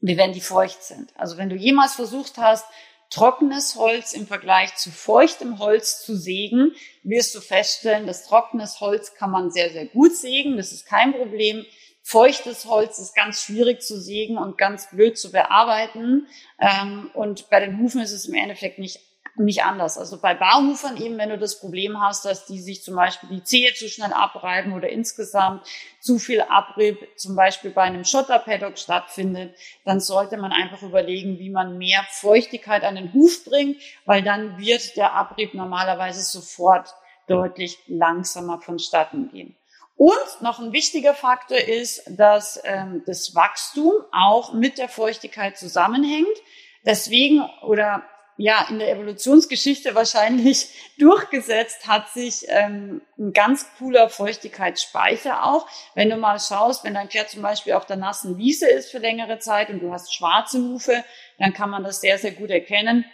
wie 0.00 0.16
wenn 0.16 0.32
die 0.32 0.40
feucht 0.40 0.82
sind. 0.82 1.12
Also 1.16 1.36
wenn 1.36 1.48
du 1.48 1.54
jemals 1.54 1.94
versucht 1.94 2.38
hast, 2.38 2.66
trockenes 3.10 3.74
Holz 3.74 4.12
im 4.12 4.26
Vergleich 4.26 4.76
zu 4.76 4.90
feuchtem 4.90 5.58
Holz 5.58 6.04
zu 6.04 6.16
sägen, 6.16 6.72
wirst 7.02 7.34
du 7.34 7.40
feststellen, 7.40 8.06
dass 8.06 8.26
trockenes 8.26 8.80
Holz 8.80 9.14
kann 9.14 9.30
man 9.30 9.50
sehr, 9.50 9.70
sehr 9.70 9.86
gut 9.86 10.16
sägen. 10.16 10.56
Das 10.56 10.72
ist 10.72 10.86
kein 10.86 11.12
Problem. 11.12 11.66
Feuchtes 12.02 12.64
Holz 12.64 12.98
ist 12.98 13.14
ganz 13.14 13.42
schwierig 13.42 13.82
zu 13.82 14.00
sägen 14.00 14.38
und 14.38 14.56
ganz 14.56 14.90
blöd 14.90 15.18
zu 15.18 15.30
bearbeiten. 15.32 16.28
Ähm, 16.58 17.10
und 17.14 17.50
bei 17.50 17.60
den 17.60 17.78
Hufen 17.78 18.00
ist 18.00 18.12
es 18.12 18.26
im 18.26 18.34
Endeffekt 18.34 18.78
nicht 18.78 19.00
nicht 19.36 19.62
anders. 19.64 19.98
Also 19.98 20.20
bei 20.20 20.34
Barhufern 20.34 20.96
eben, 20.96 21.18
wenn 21.18 21.30
du 21.30 21.38
das 21.38 21.60
Problem 21.60 22.00
hast, 22.00 22.24
dass 22.24 22.46
die 22.46 22.60
sich 22.60 22.82
zum 22.82 22.96
Beispiel 22.96 23.28
die 23.28 23.44
Zehe 23.44 23.72
zu 23.74 23.88
schnell 23.88 24.12
abreiben 24.12 24.72
oder 24.72 24.88
insgesamt 24.88 25.66
zu 26.00 26.18
viel 26.18 26.42
Abrieb 26.42 26.98
zum 27.16 27.36
Beispiel 27.36 27.70
bei 27.70 27.82
einem 27.82 28.04
Schotterpaddock 28.04 28.78
stattfindet, 28.78 29.54
dann 29.84 30.00
sollte 30.00 30.36
man 30.36 30.52
einfach 30.52 30.82
überlegen, 30.82 31.38
wie 31.38 31.50
man 31.50 31.78
mehr 31.78 32.04
Feuchtigkeit 32.10 32.84
an 32.84 32.96
den 32.96 33.12
Huf 33.12 33.44
bringt, 33.44 33.80
weil 34.04 34.22
dann 34.22 34.58
wird 34.58 34.96
der 34.96 35.14
Abrieb 35.14 35.54
normalerweise 35.54 36.22
sofort 36.22 36.94
deutlich 37.26 37.78
langsamer 37.86 38.60
vonstatten 38.60 39.30
gehen. 39.30 39.56
Und 39.96 40.40
noch 40.40 40.58
ein 40.58 40.72
wichtiger 40.72 41.12
Faktor 41.12 41.58
ist, 41.58 42.02
dass 42.08 42.58
ähm, 42.64 43.02
das 43.04 43.34
Wachstum 43.34 43.92
auch 44.12 44.54
mit 44.54 44.78
der 44.78 44.88
Feuchtigkeit 44.88 45.58
zusammenhängt. 45.58 46.26
Deswegen 46.86 47.42
oder 47.62 48.02
ja 48.40 48.66
in 48.70 48.78
der 48.78 48.90
Evolutionsgeschichte 48.90 49.94
wahrscheinlich 49.94 50.68
durchgesetzt 50.98 51.86
hat 51.86 52.08
sich 52.10 52.46
ähm, 52.48 53.02
ein 53.18 53.32
ganz 53.32 53.66
cooler 53.78 54.08
Feuchtigkeitsspeicher 54.08 55.44
auch. 55.44 55.66
Wenn 55.94 56.08
du 56.08 56.16
mal 56.16 56.40
schaust, 56.40 56.84
wenn 56.84 56.94
dein 56.94 57.10
Pferd 57.10 57.28
zum 57.28 57.42
Beispiel 57.42 57.74
auf 57.74 57.86
der 57.86 57.96
nassen 57.96 58.38
Wiese 58.38 58.68
ist 58.68 58.90
für 58.90 58.98
längere 58.98 59.38
Zeit 59.38 59.68
und 59.68 59.80
du 59.80 59.92
hast 59.92 60.14
schwarze 60.14 60.58
Hufe, 60.58 61.04
dann 61.38 61.52
kann 61.52 61.70
man 61.70 61.84
das 61.84 62.00
sehr, 62.00 62.18
sehr 62.18 62.32
gut 62.32 62.50
erkennen 62.50 63.04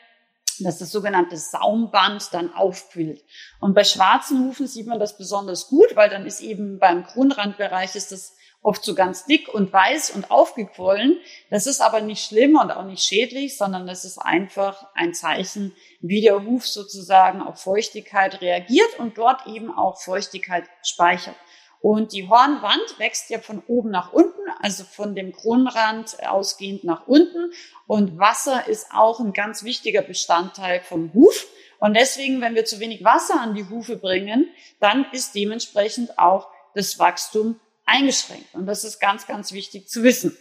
dass 0.61 0.79
das 0.79 0.91
sogenannte 0.91 1.37
Saumband 1.37 2.33
dann 2.33 2.53
aufquillt. 2.55 3.23
Und 3.61 3.75
bei 3.75 3.85
schwarzen 3.85 4.47
Hufen 4.47 4.67
sieht 4.67 4.87
man 4.87 4.99
das 4.99 5.19
besonders 5.19 5.69
gut, 5.69 5.97
weil 5.97 6.09
dann 6.09 6.27
ist 6.27 6.41
eben 6.41 6.79
beim 6.79 7.05
Grundrandbereich 7.05 7.95
ist 7.95 8.13
das 8.13 8.36
oft 8.67 8.85
so 8.85 8.97
ganz 8.97 9.25
dick 9.27 9.49
und 9.49 9.73
weiß 9.73 10.11
und 10.11 10.33
aufgequollen. 10.33 11.21
Das 11.51 11.69
ist 11.69 11.81
aber 11.81 12.01
nicht 12.01 12.27
schlimm 12.27 12.57
und 12.57 12.73
auch 12.73 12.85
nicht 12.85 13.05
schädlich, 13.05 13.57
sondern 13.57 13.87
das 13.87 14.05
ist 14.05 14.19
einfach 14.19 14.89
ein 14.95 15.15
Zeichen, 15.15 15.73
wie 16.01 16.21
der 16.21 16.45
Huf 16.45 16.67
sozusagen 16.67 17.41
auf 17.43 17.61
Feuchtigkeit 17.63 18.41
reagiert 18.41 18.99
und 18.99 19.19
dort 19.19 19.47
eben 19.47 19.73
auch 19.73 20.01
Feuchtigkeit 20.01 20.65
speichert. 20.83 21.37
Und 21.81 22.13
die 22.13 22.29
Hornwand 22.29 22.99
wächst 22.99 23.31
ja 23.31 23.39
von 23.39 23.63
oben 23.69 23.91
nach 23.91 24.13
unten, 24.13 24.43
also 24.61 24.83
von 24.83 25.15
dem 25.15 25.33
Kronrand 25.33 26.17
ausgehend 26.27 26.83
nach 26.83 27.07
unten. 27.07 27.53
Und 27.87 28.19
Wasser 28.19 28.67
ist 28.67 28.89
auch 28.93 29.21
ein 29.21 29.33
ganz 29.33 29.63
wichtiger 29.63 30.03
Bestandteil 30.03 30.81
vom 30.81 31.15
Huf. 31.15 31.47
Und 31.79 31.95
deswegen, 31.95 32.41
wenn 32.41 32.57
wir 32.57 32.65
zu 32.65 32.81
wenig 32.81 33.05
Wasser 33.05 33.41
an 33.41 33.55
die 33.55 33.69
Hufe 33.69 33.97
bringen, 33.97 34.49
dann 34.81 35.07
ist 35.13 35.37
dementsprechend 35.37 36.19
auch 36.19 36.49
das 36.75 36.99
Wachstum 36.99 37.61
eingeschränkt. 37.87 38.55
Und 38.55 38.67
das 38.67 38.85
ist 38.85 39.01
ganz, 39.01 39.27
ganz 39.27 39.53
wichtig 39.53 39.89
zu 39.89 40.03
wissen. 40.03 40.37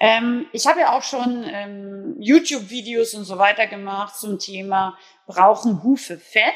Ähm, 0.00 0.46
ich 0.52 0.66
habe 0.66 0.80
ja 0.80 0.92
auch 0.92 1.02
schon 1.02 1.44
ähm, 1.46 2.16
YouTube-Videos 2.18 3.14
und 3.14 3.24
so 3.24 3.38
weiter 3.38 3.66
gemacht 3.66 4.16
zum 4.16 4.38
Thema, 4.38 4.98
brauchen 5.26 5.82
Hufe 5.82 6.18
Fett? 6.18 6.52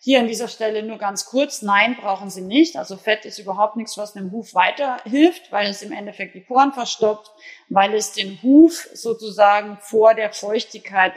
Hier 0.00 0.20
an 0.20 0.28
dieser 0.28 0.48
Stelle 0.48 0.82
nur 0.82 0.96
ganz 0.98 1.26
kurz, 1.26 1.60
nein, 1.60 1.96
brauchen 1.96 2.30
sie 2.30 2.40
nicht. 2.40 2.76
Also 2.76 2.96
Fett 2.96 3.24
ist 3.24 3.38
überhaupt 3.38 3.76
nichts, 3.76 3.98
was 3.98 4.12
dem 4.12 4.30
Huf 4.30 4.54
weiterhilft, 4.54 5.50
weil 5.50 5.68
es 5.68 5.82
im 5.82 5.92
Endeffekt 5.92 6.34
die 6.34 6.40
Poren 6.40 6.72
verstopft, 6.72 7.30
weil 7.68 7.94
es 7.94 8.12
den 8.12 8.40
Huf 8.42 8.88
sozusagen 8.94 9.78
vor 9.80 10.14
der 10.14 10.32
Feuchtigkeit 10.32 11.14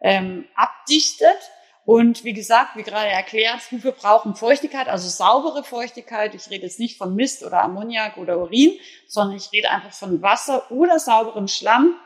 ähm, 0.00 0.46
abdichtet 0.54 1.38
und 1.84 2.22
wie 2.22 2.32
gesagt, 2.32 2.76
wie 2.76 2.84
gerade 2.84 3.08
erklärt, 3.08 3.70
Hufe 3.72 3.92
brauchen 3.92 4.36
Feuchtigkeit, 4.36 4.88
also 4.88 5.08
saubere 5.08 5.64
Feuchtigkeit. 5.64 6.34
Ich 6.34 6.48
rede 6.48 6.64
jetzt 6.64 6.78
nicht 6.78 6.96
von 6.96 7.16
Mist 7.16 7.42
oder 7.42 7.62
Ammoniak 7.62 8.18
oder 8.18 8.38
Urin, 8.38 8.78
sondern 9.08 9.36
ich 9.36 9.50
rede 9.52 9.70
einfach 9.70 9.92
von 9.92 10.22
Wasser 10.22 10.70
oder 10.70 11.00
sauberem 11.00 11.48
Schlamm. 11.48 11.96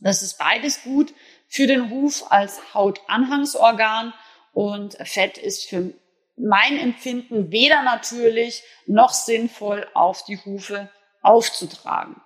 Das 0.00 0.22
ist 0.22 0.38
beides 0.38 0.82
gut 0.82 1.14
für 1.48 1.66
den 1.66 1.90
Huf 1.90 2.30
als 2.30 2.74
Hautanhangsorgan 2.74 4.12
und 4.52 4.94
Fett 5.04 5.38
ist 5.38 5.68
für 5.68 5.94
mein 6.36 6.78
Empfinden 6.78 7.50
weder 7.50 7.82
natürlich 7.82 8.62
noch 8.86 9.10
sinnvoll 9.10 9.86
auf 9.94 10.24
die 10.24 10.38
Hufe 10.44 10.90
aufzutragen. 11.22 12.20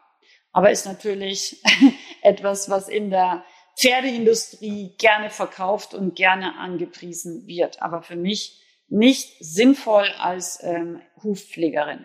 Aber 0.52 0.73
ist 0.73 0.87
natürlich 0.87 1.62
etwas, 2.23 2.68
was 2.68 2.88
in 2.88 3.11
der 3.11 3.44
Pferdeindustrie 3.80 4.94
gerne 4.99 5.30
verkauft 5.30 5.94
und 5.94 6.14
gerne 6.14 6.58
angepriesen 6.58 7.46
wird, 7.46 7.80
aber 7.80 8.02
für 8.02 8.16
mich 8.16 8.60
nicht 8.88 9.37
sinnvoll 9.40 10.10
als 10.18 10.62
ähm, 10.62 11.00
Hufpflegerin. 11.22 12.04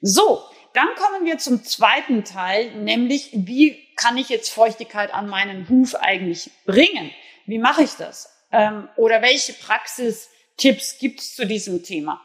So, 0.00 0.42
dann 0.74 0.88
kommen 0.96 1.24
wir 1.24 1.38
zum 1.38 1.62
zweiten 1.62 2.24
Teil, 2.24 2.74
nämlich 2.76 3.30
wie 3.32 3.78
kann 3.94 4.16
ich 4.16 4.28
jetzt 4.28 4.50
Feuchtigkeit 4.50 5.14
an 5.14 5.28
meinen 5.28 5.68
Huf 5.68 5.94
eigentlich 5.94 6.50
bringen? 6.66 7.12
Wie 7.46 7.58
mache 7.58 7.84
ich 7.84 7.92
das? 7.92 8.34
Ähm, 8.50 8.88
oder 8.96 9.22
welche 9.22 9.52
Praxistipps 9.52 10.98
gibt 10.98 11.20
es 11.20 11.36
zu 11.36 11.46
diesem 11.46 11.82
Thema? 11.82 12.20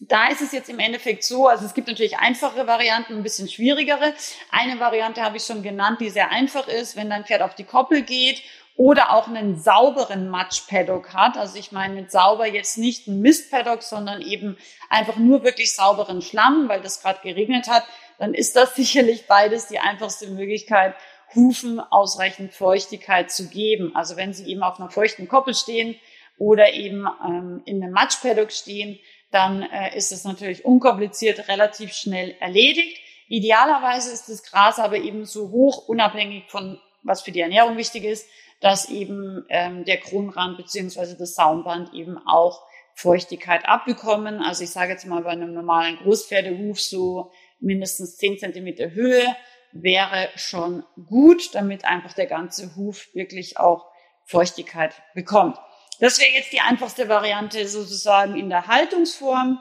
Da 0.00 0.28
ist 0.28 0.40
es 0.40 0.52
jetzt 0.52 0.68
im 0.68 0.78
Endeffekt 0.78 1.24
so, 1.24 1.48
also 1.48 1.66
es 1.66 1.74
gibt 1.74 1.88
natürlich 1.88 2.18
einfache 2.18 2.68
Varianten, 2.68 3.16
ein 3.16 3.22
bisschen 3.24 3.48
schwierigere. 3.48 4.14
Eine 4.52 4.78
Variante 4.78 5.22
habe 5.22 5.38
ich 5.38 5.42
schon 5.42 5.64
genannt, 5.64 6.00
die 6.00 6.10
sehr 6.10 6.30
einfach 6.30 6.68
ist, 6.68 6.94
wenn 6.94 7.10
dein 7.10 7.24
Pferd 7.24 7.42
auf 7.42 7.56
die 7.56 7.64
Koppel 7.64 8.02
geht 8.02 8.40
oder 8.76 9.12
auch 9.12 9.26
einen 9.26 9.58
sauberen 9.58 10.28
Matsch-Paddock 10.28 11.12
hat. 11.12 11.36
Also 11.36 11.58
ich 11.58 11.72
meine 11.72 11.94
mit 11.94 12.12
sauber 12.12 12.46
jetzt 12.46 12.78
nicht 12.78 13.08
ein 13.08 13.20
Mist-Paddock, 13.20 13.82
sondern 13.82 14.22
eben 14.22 14.56
einfach 14.88 15.16
nur 15.16 15.42
wirklich 15.42 15.74
sauberen 15.74 16.22
Schlamm, 16.22 16.68
weil 16.68 16.80
das 16.80 17.02
gerade 17.02 17.18
geregnet 17.20 17.66
hat. 17.66 17.82
Dann 18.18 18.34
ist 18.34 18.54
das 18.54 18.74
sicherlich 18.76 19.26
beides 19.26 19.66
die 19.66 19.80
einfachste 19.80 20.28
Möglichkeit, 20.28 20.94
Hufen 21.34 21.80
ausreichend 21.80 22.54
Feuchtigkeit 22.54 23.32
zu 23.32 23.48
geben. 23.48 23.96
Also 23.96 24.16
wenn 24.16 24.32
sie 24.32 24.48
eben 24.48 24.62
auf 24.62 24.78
einer 24.78 24.90
feuchten 24.90 25.26
Koppel 25.26 25.54
stehen 25.54 25.96
oder 26.38 26.72
eben 26.72 27.04
ähm, 27.26 27.62
in 27.64 27.82
einem 27.82 27.92
Matsch-Paddock 27.92 28.52
stehen, 28.52 29.00
dann 29.30 29.62
äh, 29.62 29.96
ist 29.96 30.12
es 30.12 30.24
natürlich 30.24 30.64
unkompliziert 30.64 31.48
relativ 31.48 31.92
schnell 31.92 32.34
erledigt. 32.40 32.98
Idealerweise 33.28 34.10
ist 34.10 34.28
das 34.28 34.42
Gras 34.42 34.78
aber 34.78 34.96
eben 34.96 35.24
so 35.26 35.50
hoch, 35.50 35.88
unabhängig 35.88 36.44
von 36.48 36.80
was 37.02 37.22
für 37.22 37.32
die 37.32 37.40
Ernährung 37.40 37.76
wichtig 37.76 38.04
ist, 38.04 38.28
dass 38.60 38.88
eben 38.88 39.44
ähm, 39.50 39.84
der 39.84 39.98
Kronrand 39.98 40.56
beziehungsweise 40.56 41.16
das 41.16 41.34
Saumband 41.34 41.94
eben 41.94 42.18
auch 42.26 42.62
Feuchtigkeit 42.94 43.68
abbekommen. 43.68 44.42
Also 44.42 44.64
ich 44.64 44.70
sage 44.70 44.92
jetzt 44.92 45.06
mal 45.06 45.22
bei 45.22 45.30
einem 45.30 45.52
normalen 45.52 45.98
Großpferdehuf 45.98 46.80
so 46.80 47.30
mindestens 47.60 48.16
zehn 48.16 48.38
Zentimeter 48.38 48.90
Höhe 48.90 49.24
wäre 49.72 50.30
schon 50.34 50.82
gut, 51.06 51.54
damit 51.54 51.84
einfach 51.84 52.14
der 52.14 52.26
ganze 52.26 52.74
Huf 52.74 53.08
wirklich 53.14 53.58
auch 53.58 53.86
Feuchtigkeit 54.24 54.94
bekommt. 55.14 55.58
Das 56.00 56.18
wäre 56.18 56.30
jetzt 56.30 56.52
die 56.52 56.60
einfachste 56.60 57.08
Variante 57.08 57.66
sozusagen 57.66 58.36
in 58.36 58.48
der 58.48 58.66
Haltungsform. 58.66 59.58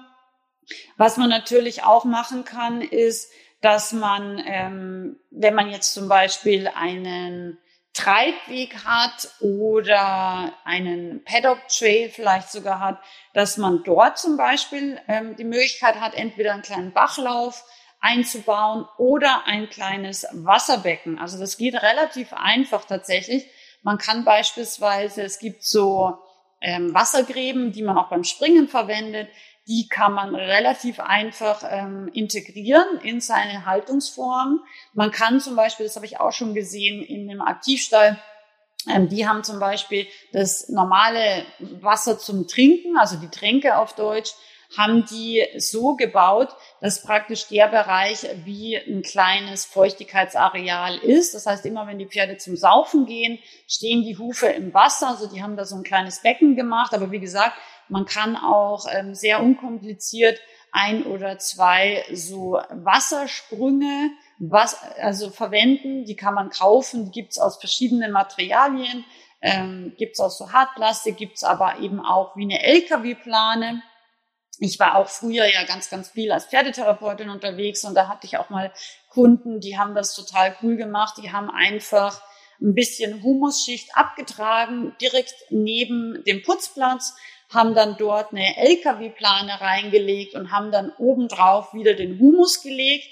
Was 0.97 1.17
man 1.17 1.29
natürlich 1.29 1.83
auch 1.83 2.03
machen 2.03 2.45
kann, 2.45 2.81
ist, 2.81 3.31
dass 3.61 3.91
man, 3.93 4.41
ähm, 4.45 5.19
wenn 5.31 5.55
man 5.55 5.69
jetzt 5.69 5.93
zum 5.93 6.07
Beispiel 6.07 6.67
einen 6.67 7.57
Treibweg 7.93 8.85
hat 8.85 9.29
oder 9.39 10.53
einen 10.63 11.23
Paddock 11.23 11.67
Trail 11.67 12.09
vielleicht 12.09 12.51
sogar 12.51 12.79
hat, 12.79 12.99
dass 13.33 13.57
man 13.57 13.83
dort 13.83 14.19
zum 14.19 14.37
Beispiel 14.37 15.01
ähm, 15.07 15.35
die 15.35 15.43
Möglichkeit 15.43 15.95
hat, 15.99 16.13
entweder 16.13 16.53
einen 16.53 16.61
kleinen 16.61 16.93
Bachlauf 16.93 17.63
einzubauen 17.99 18.85
oder 18.99 19.47
ein 19.47 19.69
kleines 19.69 20.27
Wasserbecken. 20.31 21.17
Also 21.17 21.39
das 21.39 21.57
geht 21.57 21.73
relativ 21.73 22.33
einfach 22.33 22.85
tatsächlich. 22.85 23.47
Man 23.81 23.97
kann 23.97 24.23
beispielsweise, 24.23 25.23
es 25.23 25.39
gibt 25.39 25.63
so 25.63 26.19
ähm, 26.61 26.93
Wassergräben, 26.93 27.71
die 27.71 27.83
man 27.83 27.97
auch 27.97 28.09
beim 28.09 28.23
Springen 28.23 28.67
verwendet. 28.67 29.29
Die 29.67 29.87
kann 29.89 30.13
man 30.13 30.33
relativ 30.33 30.99
einfach 30.99 31.63
ähm, 31.69 32.09
integrieren 32.13 32.99
in 33.03 33.19
seine 33.19 33.65
Haltungsform. 33.65 34.61
Man 34.93 35.11
kann 35.11 35.39
zum 35.41 35.55
Beispiel, 35.55 35.85
das 35.85 35.95
habe 35.95 36.05
ich 36.05 36.19
auch 36.19 36.31
schon 36.31 36.53
gesehen, 36.53 37.03
in 37.03 37.29
einem 37.29 37.41
Aktivstall, 37.41 38.17
ähm, 38.89 39.09
die 39.09 39.27
haben 39.27 39.43
zum 39.43 39.59
Beispiel 39.59 40.07
das 40.31 40.69
normale 40.69 41.45
Wasser 41.59 42.17
zum 42.17 42.47
Trinken, 42.47 42.97
also 42.97 43.17
die 43.17 43.29
Tränke 43.29 43.77
auf 43.77 43.93
Deutsch, 43.93 44.33
haben 44.75 45.05
die 45.05 45.45
so 45.57 45.95
gebaut, 45.95 46.49
dass 46.81 47.03
praktisch 47.03 47.47
der 47.47 47.67
Bereich 47.67 48.27
wie 48.43 48.75
ein 48.75 49.01
kleines 49.01 49.65
Feuchtigkeitsareal 49.65 50.97
ist. 50.97 51.33
Das 51.33 51.45
heißt, 51.45 51.65
immer 51.65 51.87
wenn 51.87 51.99
die 51.99 52.07
Pferde 52.07 52.37
zum 52.37 52.57
Saufen 52.57 53.05
gehen, 53.05 53.39
stehen 53.67 54.03
die 54.03 54.17
Hufe 54.17 54.47
im 54.47 54.73
Wasser. 54.73 55.09
Also 55.09 55.27
die 55.27 55.41
haben 55.41 55.55
da 55.55 55.65
so 55.65 55.75
ein 55.75 55.83
kleines 55.83 56.21
Becken 56.21 56.55
gemacht. 56.55 56.93
Aber 56.93 57.11
wie 57.11 57.19
gesagt, 57.19 57.53
man 57.87 58.05
kann 58.05 58.35
auch 58.35 58.85
ähm, 58.91 59.15
sehr 59.15 59.41
unkompliziert 59.41 60.39
ein 60.71 61.03
oder 61.03 61.39
zwei 61.39 62.03
so 62.13 62.59
Wassersprünge 62.69 64.11
was, 64.39 64.77
also 64.99 65.29
verwenden. 65.29 66.05
Die 66.05 66.15
kann 66.15 66.33
man 66.33 66.49
kaufen. 66.49 67.05
Die 67.05 67.11
gibt's 67.11 67.39
aus 67.39 67.57
verschiedenen 67.57 68.11
Materialien. 68.11 69.05
Ähm, 69.41 69.93
gibt's 69.97 70.19
aus 70.19 70.37
so 70.37 70.51
Hartplastik, 70.51 71.17
gibt's 71.17 71.43
aber 71.43 71.79
eben 71.79 71.99
auch 71.99 72.35
wie 72.35 72.43
eine 72.43 72.63
LKW-Plane 72.63 73.83
ich 74.59 74.79
war 74.79 74.95
auch 74.95 75.07
früher 75.07 75.45
ja 75.45 75.63
ganz, 75.65 75.89
ganz 75.89 76.09
viel 76.09 76.31
als 76.31 76.45
Pferdetherapeutin 76.45 77.29
unterwegs 77.29 77.83
und 77.83 77.95
da 77.95 78.07
hatte 78.07 78.25
ich 78.25 78.37
auch 78.37 78.49
mal 78.49 78.71
Kunden, 79.09 79.59
die 79.59 79.77
haben 79.77 79.95
das 79.95 80.15
total 80.15 80.55
cool 80.61 80.77
gemacht. 80.77 81.15
Die 81.21 81.31
haben 81.31 81.49
einfach 81.49 82.21
ein 82.61 82.73
bisschen 82.73 83.23
Humusschicht 83.23 83.95
abgetragen, 83.95 84.95
direkt 84.99 85.35
neben 85.49 86.23
dem 86.25 86.41
Putzplatz, 86.41 87.15
haben 87.49 87.75
dann 87.75 87.95
dort 87.97 88.31
eine 88.31 88.57
LKW-Plane 88.57 89.61
reingelegt 89.61 90.33
und 90.35 90.51
haben 90.51 90.71
dann 90.71 90.91
obendrauf 90.97 91.73
wieder 91.73 91.93
den 91.93 92.19
Humus 92.19 92.61
gelegt. 92.61 93.07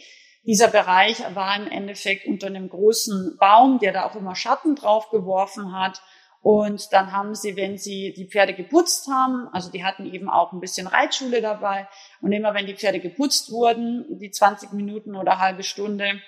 Dieser 0.45 0.67
Bereich 0.67 1.23
war 1.33 1.55
im 1.55 1.67
Endeffekt 1.67 2.27
unter 2.27 2.47
einem 2.47 2.69
großen 2.69 3.37
Baum, 3.39 3.79
der 3.79 3.93
da 3.93 4.05
auch 4.05 4.15
immer 4.15 4.35
Schatten 4.35 4.75
drauf 4.75 5.09
geworfen 5.09 5.73
hat. 5.73 6.01
Und 6.45 6.93
dann 6.93 7.11
haben 7.11 7.33
sie, 7.33 7.55
wenn 7.55 7.79
sie 7.79 8.13
die 8.13 8.27
Pferde 8.27 8.53
geputzt 8.53 9.07
haben, 9.07 9.49
also 9.51 9.71
die 9.71 9.83
hatten 9.83 10.05
eben 10.05 10.29
auch 10.29 10.53
ein 10.53 10.59
bisschen 10.59 10.85
Reitschule 10.85 11.41
dabei. 11.41 11.87
Und 12.21 12.33
immer 12.33 12.53
wenn 12.53 12.67
die 12.67 12.75
Pferde 12.75 12.99
geputzt 12.99 13.51
wurden, 13.51 14.05
die 14.19 14.29
20 14.29 14.71
Minuten 14.73 15.15
oder 15.15 15.39
halbe 15.39 15.63
Stunde, 15.63 16.21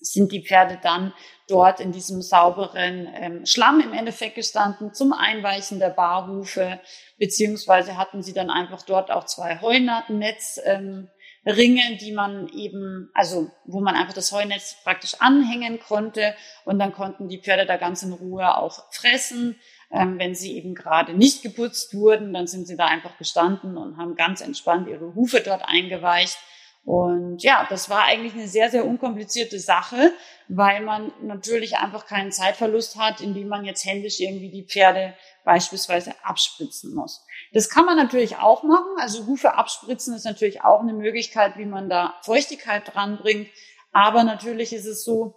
sind 0.00 0.32
die 0.32 0.44
Pferde 0.44 0.78
dann 0.82 1.14
dort 1.48 1.80
in 1.80 1.92
diesem 1.92 2.20
sauberen 2.20 3.08
ähm, 3.14 3.46
Schlamm 3.46 3.80
im 3.80 3.94
Endeffekt 3.94 4.34
gestanden 4.34 4.92
zum 4.92 5.14
Einweichen 5.14 5.78
der 5.78 5.88
Barhufe, 5.88 6.78
beziehungsweise 7.16 7.96
hatten 7.96 8.22
sie 8.22 8.34
dann 8.34 8.50
einfach 8.50 8.82
dort 8.82 9.10
auch 9.10 9.24
zwei 9.24 9.62
Heunetz 9.62 10.60
ähm, 10.62 11.08
Ringe, 11.46 11.98
die 12.00 12.12
man 12.12 12.48
eben, 12.48 13.10
also 13.14 13.50
wo 13.64 13.80
man 13.80 13.96
einfach 13.96 14.14
das 14.14 14.32
Heunetz 14.32 14.76
praktisch 14.82 15.14
anhängen 15.20 15.78
konnte 15.78 16.34
und 16.64 16.78
dann 16.78 16.92
konnten 16.92 17.28
die 17.28 17.38
Pferde 17.38 17.66
da 17.66 17.76
ganz 17.76 18.02
in 18.02 18.12
Ruhe 18.12 18.56
auch 18.56 18.92
fressen. 18.92 19.56
Ähm, 19.90 20.18
wenn 20.18 20.34
sie 20.34 20.56
eben 20.56 20.74
gerade 20.74 21.12
nicht 21.12 21.42
geputzt 21.42 21.94
wurden, 21.94 22.32
dann 22.32 22.46
sind 22.46 22.66
sie 22.66 22.76
da 22.76 22.86
einfach 22.86 23.16
gestanden 23.18 23.76
und 23.76 23.96
haben 23.96 24.16
ganz 24.16 24.40
entspannt 24.40 24.88
ihre 24.88 25.14
Hufe 25.14 25.40
dort 25.40 25.62
eingeweicht. 25.64 26.38
Und 26.84 27.42
ja, 27.42 27.66
das 27.70 27.88
war 27.88 28.04
eigentlich 28.04 28.34
eine 28.34 28.46
sehr, 28.46 28.70
sehr 28.70 28.84
unkomplizierte 28.84 29.58
Sache, 29.58 30.12
weil 30.48 30.82
man 30.82 31.12
natürlich 31.22 31.78
einfach 31.78 32.06
keinen 32.06 32.30
Zeitverlust 32.30 32.96
hat, 32.96 33.22
indem 33.22 33.48
man 33.48 33.64
jetzt 33.64 33.86
händisch 33.86 34.20
irgendwie 34.20 34.50
die 34.50 34.66
Pferde 34.66 35.14
beispielsweise 35.44 36.14
abspritzen 36.22 36.94
muss. 36.94 37.24
Das 37.52 37.68
kann 37.68 37.84
man 37.84 37.96
natürlich 37.96 38.36
auch 38.36 38.62
machen. 38.62 38.96
Also 38.98 39.26
Hufe 39.26 39.54
abspritzen 39.54 40.14
ist 40.14 40.24
natürlich 40.24 40.62
auch 40.62 40.80
eine 40.80 40.94
Möglichkeit, 40.94 41.56
wie 41.58 41.66
man 41.66 41.88
da 41.88 42.14
Feuchtigkeit 42.22 42.94
dranbringt. 42.94 43.48
Aber 43.92 44.24
natürlich 44.24 44.72
ist 44.72 44.86
es 44.86 45.04
so, 45.04 45.34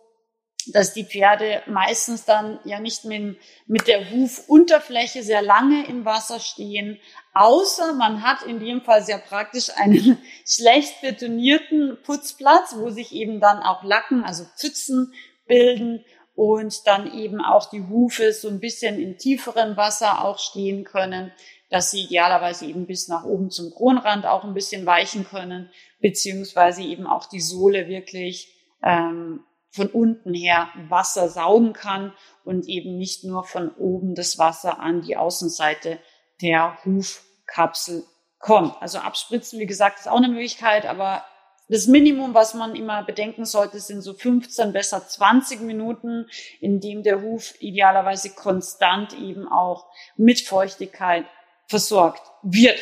dass 0.73 0.93
die 0.93 1.05
Pferde 1.05 1.61
meistens 1.67 2.25
dann 2.25 2.59
ja 2.65 2.79
nicht 2.79 3.05
mit, 3.05 3.37
mit 3.67 3.87
der 3.87 4.09
Hufunterfläche 4.11 5.23
sehr 5.23 5.41
lange 5.41 5.85
im 5.87 6.05
Wasser 6.05 6.39
stehen, 6.39 6.99
außer 7.33 7.93
man 7.93 8.21
hat 8.21 8.43
in 8.43 8.59
dem 8.59 8.81
Fall 8.81 9.03
sehr 9.03 9.19
praktisch 9.19 9.69
einen 9.75 10.17
schlecht 10.45 11.01
betonierten 11.01 11.97
Putzplatz, 12.03 12.75
wo 12.77 12.89
sich 12.89 13.13
eben 13.13 13.39
dann 13.39 13.59
auch 13.59 13.83
Lacken, 13.83 14.23
also 14.23 14.43
Pfützen 14.57 15.13
bilden 15.47 16.03
und 16.37 16.85
dann 16.85 17.11
eben 17.11 17.41
auch 17.41 17.67
die 17.67 17.87
Hufe 17.87 18.31
so 18.31 18.47
ein 18.47 18.59
bisschen 18.59 19.01
in 19.01 19.17
tieferem 19.17 19.75
Wasser 19.75 20.23
auch 20.23 20.37
stehen 20.37 20.83
können, 20.83 21.31
dass 21.71 21.89
sie 21.89 22.03
idealerweise 22.03 22.67
eben 22.67 22.85
bis 22.85 23.07
nach 23.07 23.23
oben 23.23 23.49
zum 23.49 23.71
Kronrand 23.71 24.27
auch 24.27 24.43
ein 24.43 24.53
bisschen 24.53 24.85
weichen 24.85 25.27
können, 25.27 25.71
beziehungsweise 25.99 26.83
eben 26.83 27.07
auch 27.07 27.25
die 27.25 27.41
Sohle 27.41 27.87
wirklich 27.87 28.55
ähm, 28.83 29.45
von 29.71 29.87
unten 29.87 30.35
her 30.35 30.69
Wasser 30.89 31.27
saugen 31.27 31.73
kann 31.73 32.13
und 32.45 32.67
eben 32.67 32.99
nicht 32.99 33.23
nur 33.23 33.43
von 33.43 33.73
oben 33.73 34.13
das 34.13 34.37
Wasser 34.37 34.79
an 34.79 35.01
die 35.01 35.17
Außenseite 35.17 35.97
der 36.43 36.77
Hufkapsel 36.85 38.03
kommt. 38.37 38.79
Also 38.79 38.99
abspritzen, 38.99 39.59
wie 39.59 39.65
gesagt, 39.65 39.97
ist 39.97 40.07
auch 40.07 40.17
eine 40.17 40.29
Möglichkeit, 40.29 40.85
aber 40.85 41.25
das 41.69 41.87
Minimum, 41.87 42.33
was 42.33 42.53
man 42.53 42.75
immer 42.75 43.03
bedenken 43.03 43.45
sollte, 43.45 43.79
sind 43.79 44.01
so 44.01 44.13
15, 44.13 44.71
besser 44.71 45.05
20 45.05 45.61
Minuten, 45.61 46.29
in 46.61 46.79
dem 46.79 47.03
der 47.03 47.21
Huf 47.21 47.55
idealerweise 47.59 48.29
konstant 48.35 49.13
eben 49.13 49.47
auch 49.47 49.87
mit 50.15 50.41
Feuchtigkeit 50.41 51.25
versorgt 51.67 52.21
wird. 52.41 52.79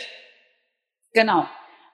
Genau. 1.13 1.48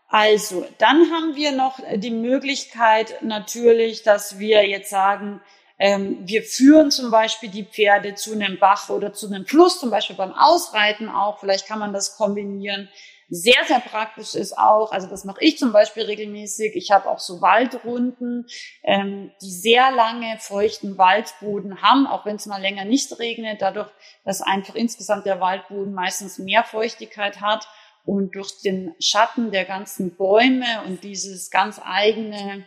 Also, 0.10 0.66
dann 0.78 1.10
haben 1.12 1.38
wir 1.38 1.54
noch 1.54 1.80
die 1.96 2.12
Möglichkeit 2.12 3.22
natürlich, 3.22 4.04
dass 4.04 4.40
wir 4.40 4.68
jetzt 4.68 4.90
sagen, 4.90 5.40
ähm, 5.80 6.18
wir 6.28 6.44
führen 6.44 6.92
zum 6.92 7.10
Beispiel 7.10 7.50
die 7.50 7.64
Pferde 7.64 8.16
zu 8.16 8.34
einem 8.34 8.60
Bach 8.60 8.90
oder 8.90 9.14
zu 9.14 9.28
einem 9.28 9.46
Fluss, 9.46 9.80
zum 9.80 9.90
Beispiel 9.90 10.18
beim 10.18 10.34
Ausreiten 10.34 11.08
auch. 11.08 11.40
Vielleicht 11.40 11.66
kann 11.66 11.80
man 11.80 11.94
das 11.94 12.18
kombinieren 12.18 12.90
sehr, 13.34 13.64
sehr 13.66 13.80
praktisch 13.80 14.36
ist 14.36 14.58
auch, 14.58 14.92
also 14.92 15.08
das 15.08 15.24
mache 15.24 15.42
ich 15.42 15.58
zum 15.58 15.72
Beispiel 15.72 16.04
regelmäßig, 16.04 16.76
ich 16.76 16.92
habe 16.92 17.10
auch 17.10 17.20
so 17.20 17.42
Waldrunden, 17.42 18.46
ähm, 18.84 19.32
die 19.42 19.50
sehr 19.50 19.90
lange 19.92 20.38
feuchten 20.38 20.98
Waldboden 20.98 21.82
haben, 21.82 22.08
auch 22.08 22.26
wenn 22.26 22.36
es 22.36 22.46
mal 22.46 22.62
länger 22.62 22.84
nicht 22.84 23.18
regnet, 23.20 23.62
dadurch, 23.62 23.90
dass 24.26 24.42
einfach 24.42 24.76
insgesamt 24.76 25.26
der 25.26 25.40
Waldboden 25.40 25.94
meistens 25.94 26.40
mehr 26.40 26.66
Feuchtigkeit 26.66 27.40
hat. 27.40 27.68
Und 28.04 28.36
durch 28.36 28.60
den 28.64 28.96
Schatten 29.00 29.52
der 29.52 29.64
ganzen 29.64 30.18
Bäume 30.18 30.66
und 30.88 31.04
dieses 31.04 31.52
ganz 31.52 31.80
eigene 31.84 32.66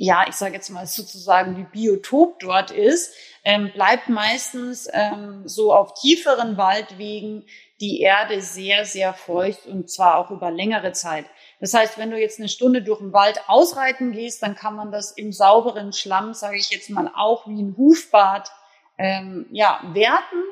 ja, 0.00 0.26
ich 0.28 0.36
sage 0.36 0.54
jetzt 0.54 0.70
mal 0.70 0.86
sozusagen, 0.86 1.56
wie 1.56 1.64
Biotop 1.64 2.38
dort 2.38 2.70
ist, 2.70 3.12
ähm, 3.42 3.72
bleibt 3.72 4.08
meistens 4.08 4.88
ähm, 4.92 5.42
so 5.48 5.74
auf 5.74 5.94
tieferen 5.94 6.56
Waldwegen 6.56 7.44
die 7.80 8.00
Erde 8.00 8.40
sehr, 8.40 8.84
sehr 8.84 9.14
feucht 9.14 9.66
und 9.66 9.90
zwar 9.90 10.16
auch 10.16 10.30
über 10.30 10.50
längere 10.50 10.92
Zeit. 10.92 11.26
Das 11.60 11.74
heißt, 11.74 11.98
wenn 11.98 12.10
du 12.10 12.18
jetzt 12.18 12.38
eine 12.38 12.48
Stunde 12.48 12.82
durch 12.82 12.98
den 12.98 13.12
Wald 13.12 13.40
ausreiten 13.46 14.12
gehst, 14.12 14.42
dann 14.42 14.56
kann 14.56 14.74
man 14.74 14.90
das 14.90 15.12
im 15.12 15.32
sauberen 15.32 15.92
Schlamm, 15.92 16.34
sage 16.34 16.56
ich 16.56 16.70
jetzt 16.70 16.90
mal, 16.90 17.10
auch 17.14 17.46
wie 17.46 17.60
ein 17.62 17.76
Hufbad 17.76 18.50
ähm, 18.98 19.46
ja, 19.50 19.80
werten. 19.92 20.42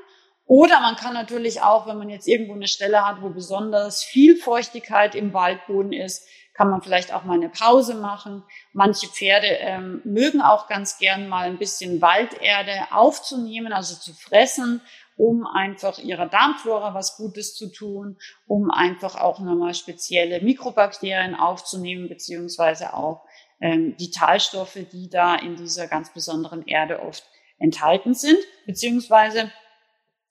Oder 0.47 0.81
man 0.81 0.95
kann 0.95 1.15
natürlich 1.15 1.63
auch, 1.63 1.89
wenn 1.89 1.99
man 1.99 2.09
jetzt 2.09 2.29
irgendwo 2.29 2.55
eine 2.55 2.69
Stelle 2.69 3.05
hat, 3.05 3.21
wo 3.21 3.31
besonders 3.31 4.05
viel 4.05 4.37
Feuchtigkeit 4.37 5.17
im 5.17 5.33
Waldboden 5.33 5.93
ist, 5.93 6.29
kann 6.55 6.71
man 6.71 6.81
vielleicht 6.81 7.13
auch 7.13 7.25
mal 7.25 7.35
eine 7.35 7.51
Pause 7.51 7.95
machen. 7.95 8.43
Manche 8.73 9.09
Pferde 9.09 9.47
ähm, 9.47 10.01
mögen 10.05 10.41
auch 10.41 10.69
ganz 10.69 10.99
gern 10.99 11.29
mal 11.29 11.47
ein 11.47 11.59
bisschen 11.59 12.01
Walderde 12.01 12.87
aufzunehmen, 12.93 13.73
also 13.73 13.95
zu 13.97 14.15
fressen, 14.15 14.81
um 15.17 15.47
einfach 15.47 15.99
ihrer 15.99 16.27
Darmflora 16.27 16.95
was 16.95 17.17
Gutes 17.17 17.55
zu 17.55 17.73
tun, 17.73 18.19
um 18.47 18.71
einfach 18.71 19.17
auch 19.17 19.41
nochmal 19.41 19.75
spezielle 19.75 20.41
Mikrobakterien 20.41 21.35
aufzunehmen, 21.35 22.09
beziehungsweise 22.09 22.95
auch 22.95 23.25
ähm, 23.61 23.97
die 23.99 24.11
Talstoffe, 24.11 24.79
die 24.93 25.09
da 25.09 25.35
in 25.37 25.57
dieser 25.57 25.89
ganz 25.89 26.13
besonderen 26.13 26.67
Erde 26.67 27.01
oft 27.01 27.25
enthalten 27.59 28.15
sind, 28.15 28.39
beziehungsweise 28.67 29.51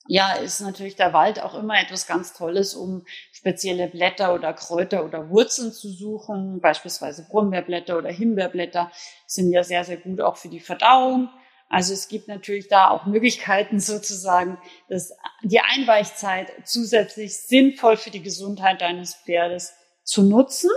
ja, 0.07 0.33
ist 0.33 0.61
natürlich 0.61 0.95
der 0.95 1.13
Wald 1.13 1.41
auch 1.41 1.55
immer 1.55 1.79
etwas 1.81 2.05
ganz 2.05 2.33
Tolles, 2.33 2.75
um 2.75 3.05
spezielle 3.31 3.87
Blätter 3.87 4.35
oder 4.35 4.53
Kräuter 4.53 5.03
oder 5.03 5.29
Wurzeln 5.29 5.71
zu 5.71 5.89
suchen. 5.89 6.61
Beispielsweise 6.61 7.25
Brombeerblätter 7.27 7.97
oder 7.97 8.11
Himbeerblätter 8.11 8.91
sind 9.25 9.51
ja 9.51 9.63
sehr, 9.63 9.83
sehr 9.83 9.97
gut 9.97 10.21
auch 10.21 10.37
für 10.37 10.49
die 10.49 10.59
Verdauung. 10.59 11.29
Also 11.67 11.93
es 11.93 12.07
gibt 12.07 12.27
natürlich 12.27 12.67
da 12.67 12.89
auch 12.89 13.05
Möglichkeiten 13.05 13.79
sozusagen, 13.79 14.57
dass 14.87 15.13
die 15.43 15.59
Einweichzeit 15.59 16.51
zusätzlich 16.63 17.37
sinnvoll 17.37 17.97
für 17.97 18.11
die 18.11 18.21
Gesundheit 18.21 18.81
deines 18.81 19.15
Pferdes 19.15 19.73
zu 20.03 20.23
nutzen. 20.23 20.69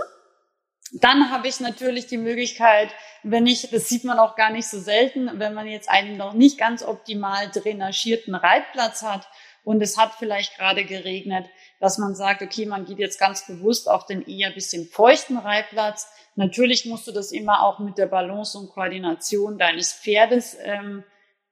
Dann 0.93 1.29
habe 1.29 1.47
ich 1.47 1.59
natürlich 1.59 2.07
die 2.07 2.17
Möglichkeit, 2.17 2.89
wenn 3.21 3.45
ich, 3.45 3.69
das 3.69 3.87
sieht 3.87 4.03
man 4.03 4.17
auch 4.17 4.35
gar 4.35 4.49
nicht 4.49 4.67
so 4.67 4.79
selten, 4.79 5.39
wenn 5.39 5.53
man 5.53 5.67
jetzt 5.67 5.89
einen 5.89 6.17
noch 6.17 6.33
nicht 6.33 6.57
ganz 6.57 6.81
optimal 6.81 7.51
drainagierten 7.51 8.33
Reitplatz 8.33 9.03
hat 9.03 9.27
und 9.63 9.81
es 9.81 9.97
hat 9.97 10.13
vielleicht 10.17 10.57
gerade 10.57 10.85
geregnet, 10.85 11.45
dass 11.79 11.97
man 11.97 12.15
sagt, 12.15 12.41
okay, 12.41 12.65
man 12.65 12.85
geht 12.85 12.99
jetzt 12.99 13.19
ganz 13.19 13.47
bewusst 13.47 13.89
auf 13.89 14.05
den 14.05 14.25
eher 14.27 14.51
bisschen 14.51 14.85
feuchten 14.85 15.37
Reitplatz. 15.37 16.07
Natürlich 16.35 16.85
musst 16.85 17.07
du 17.07 17.11
das 17.11 17.31
immer 17.31 17.63
auch 17.63 17.79
mit 17.79 17.97
der 17.97 18.07
Balance 18.07 18.57
und 18.57 18.69
Koordination 18.69 19.57
deines 19.57 19.93
Pferdes 19.93 20.57
ähm, 20.61 21.03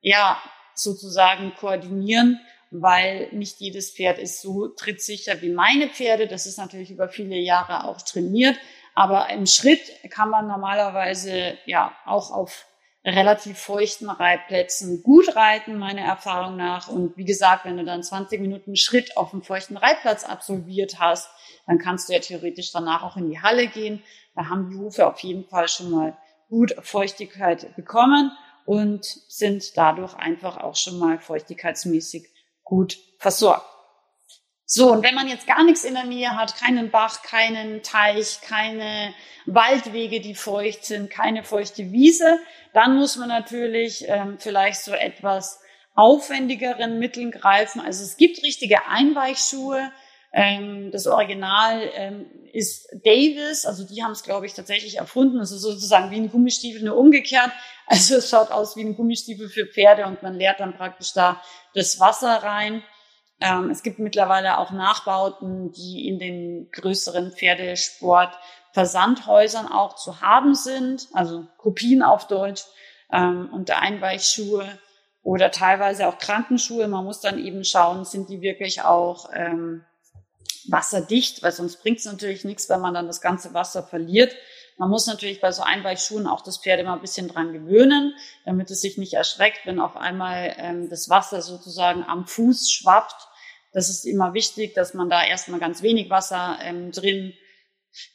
ja 0.01 0.37
sozusagen 0.73 1.53
koordinieren, 1.55 2.39
weil 2.71 3.29
nicht 3.31 3.59
jedes 3.59 3.91
Pferd 3.91 4.19
ist 4.19 4.41
so 4.41 4.67
trittsicher 4.67 5.41
wie 5.41 5.49
meine 5.49 5.89
Pferde. 5.89 6.27
Das 6.27 6.45
ist 6.45 6.57
natürlich 6.57 6.91
über 6.91 7.07
viele 7.07 7.37
Jahre 7.37 7.85
auch 7.85 8.01
trainiert. 8.01 8.57
Aber 8.93 9.29
im 9.29 9.45
Schritt 9.45 9.79
kann 10.09 10.29
man 10.29 10.47
normalerweise 10.47 11.57
ja 11.65 11.95
auch 12.05 12.31
auf 12.31 12.65
relativ 13.05 13.57
feuchten 13.57 14.09
Reitplätzen 14.09 15.01
gut 15.03 15.35
reiten, 15.35 15.77
meiner 15.77 16.01
Erfahrung 16.01 16.57
nach. 16.57 16.87
Und 16.87 17.15
wie 17.17 17.25
gesagt, 17.25 17.65
wenn 17.65 17.77
du 17.77 17.85
dann 17.85 18.03
20 18.03 18.41
Minuten 18.41 18.75
Schritt 18.75 19.15
auf 19.15 19.31
dem 19.31 19.43
feuchten 19.43 19.77
Reitplatz 19.77 20.23
absolviert 20.23 20.99
hast, 20.99 21.29
dann 21.65 21.79
kannst 21.79 22.09
du 22.09 22.13
ja 22.13 22.19
theoretisch 22.19 22.71
danach 22.71 23.03
auch 23.03 23.17
in 23.17 23.29
die 23.29 23.41
Halle 23.41 23.67
gehen. 23.67 24.03
Da 24.35 24.49
haben 24.49 24.69
die 24.69 24.77
Hufe 24.77 25.07
auf 25.07 25.19
jeden 25.19 25.45
Fall 25.45 25.67
schon 25.67 25.89
mal 25.89 26.17
gut 26.49 26.75
Feuchtigkeit 26.81 27.75
bekommen 27.75 28.31
und 28.65 29.05
sind 29.05 29.77
dadurch 29.77 30.13
einfach 30.15 30.57
auch 30.57 30.75
schon 30.75 30.99
mal 30.99 31.19
feuchtigkeitsmäßig 31.19 32.27
gut 32.63 32.97
versorgt. 33.17 33.65
So, 34.69 34.91
und 34.91 35.01
wenn 35.01 35.15
man 35.15 35.29
jetzt 35.29 35.47
gar 35.47 35.63
nichts 35.63 35.85
in 35.85 35.93
der 35.93 36.03
Nähe 36.03 36.35
hat, 36.35 36.57
keinen 36.57 36.91
Bach, 36.91 37.23
keinen 37.23 37.83
Teich, 37.83 38.41
keine 38.41 39.13
Waldwege, 39.45 40.19
die 40.19 40.35
feucht 40.35 40.83
sind, 40.83 41.09
keine 41.09 41.45
feuchte 41.45 41.93
Wiese, 41.93 42.37
dann 42.73 42.97
muss 42.97 43.15
man 43.15 43.29
natürlich 43.29 44.03
ähm, 44.09 44.37
vielleicht 44.39 44.83
so 44.83 44.91
etwas 44.91 45.61
aufwendigeren 45.95 46.99
Mitteln 46.99 47.31
greifen. 47.31 47.79
Also 47.79 48.03
es 48.03 48.17
gibt 48.17 48.43
richtige 48.43 48.85
Einweichschuhe. 48.87 49.89
Ähm, 50.33 50.91
das 50.91 51.07
Original 51.07 51.89
ähm, 51.95 52.25
ist 52.51 52.89
Davis, 53.05 53.65
also 53.65 53.85
die 53.85 54.03
haben 54.03 54.11
es, 54.11 54.23
glaube 54.23 54.47
ich, 54.47 54.53
tatsächlich 54.53 54.97
erfunden. 54.97 55.39
Also 55.39 55.57
sozusagen 55.57 56.11
wie 56.11 56.17
ein 56.17 56.29
Gummistiefel, 56.29 56.83
nur 56.83 56.97
umgekehrt. 56.97 57.51
Also 57.85 58.17
es 58.17 58.29
schaut 58.29 58.51
aus 58.51 58.75
wie 58.75 58.83
ein 58.83 58.97
Gummistiefel 58.97 59.47
für 59.47 59.65
Pferde 59.65 60.07
und 60.07 60.23
man 60.23 60.35
leert 60.35 60.59
dann 60.59 60.75
praktisch 60.75 61.13
da 61.13 61.41
das 61.73 62.01
Wasser 62.01 62.43
rein. 62.43 62.83
Ähm, 63.39 63.69
es 63.69 63.83
gibt 63.83 63.99
mittlerweile 63.99 64.57
auch 64.57 64.71
Nachbauten, 64.71 65.71
die 65.71 66.07
in 66.07 66.17
den 66.17 66.71
größeren 66.71 67.31
Pferdesport-Versandhäusern 67.31 69.67
auch 69.67 69.95
zu 69.95 70.21
haben 70.21 70.55
sind, 70.55 71.07
also 71.13 71.45
Kopien 71.57 72.01
auf 72.01 72.25
Deutsch 72.27 72.63
ähm, 73.11 73.51
und 73.53 73.69
Einweichschuhe 73.69 74.67
oder 75.21 75.51
teilweise 75.51 76.07
auch 76.07 76.17
Krankenschuhe. 76.17 76.87
Man 76.87 77.05
muss 77.05 77.21
dann 77.21 77.37
eben 77.37 77.63
schauen, 77.63 78.05
sind 78.05 78.29
die 78.29 78.41
wirklich 78.41 78.81
auch 78.81 79.29
ähm, 79.33 79.85
wasserdicht, 80.67 81.43
weil 81.43 81.51
sonst 81.51 81.81
bringt 81.81 81.99
es 81.99 82.05
natürlich 82.05 82.43
nichts, 82.43 82.69
wenn 82.69 82.81
man 82.81 82.93
dann 82.93 83.07
das 83.07 83.21
ganze 83.21 83.53
Wasser 83.53 83.83
verliert. 83.83 84.35
Man 84.77 84.89
muss 84.89 85.07
natürlich 85.07 85.41
bei 85.41 85.51
so 85.51 85.63
Einweichschuhen 85.63 86.27
auch 86.27 86.41
das 86.41 86.57
Pferd 86.57 86.79
immer 86.79 86.93
ein 86.93 87.01
bisschen 87.01 87.27
dran 87.27 87.51
gewöhnen, 87.51 88.13
damit 88.45 88.69
es 88.69 88.81
sich 88.81 88.97
nicht 88.97 89.13
erschreckt, 89.13 89.65
wenn 89.65 89.79
auf 89.79 89.97
einmal 89.97 90.55
ähm, 90.57 90.89
das 90.89 91.09
Wasser 91.09 91.41
sozusagen 91.41 92.03
am 92.03 92.27
Fuß 92.27 92.71
schwappt. 92.71 93.27
Das 93.73 93.89
ist 93.89 94.05
immer 94.05 94.33
wichtig, 94.33 94.75
dass 94.75 94.93
man 94.93 95.09
da 95.09 95.23
erstmal 95.23 95.59
ganz 95.59 95.81
wenig 95.81 96.09
Wasser 96.09 96.59
ähm, 96.61 96.91
drin 96.91 97.33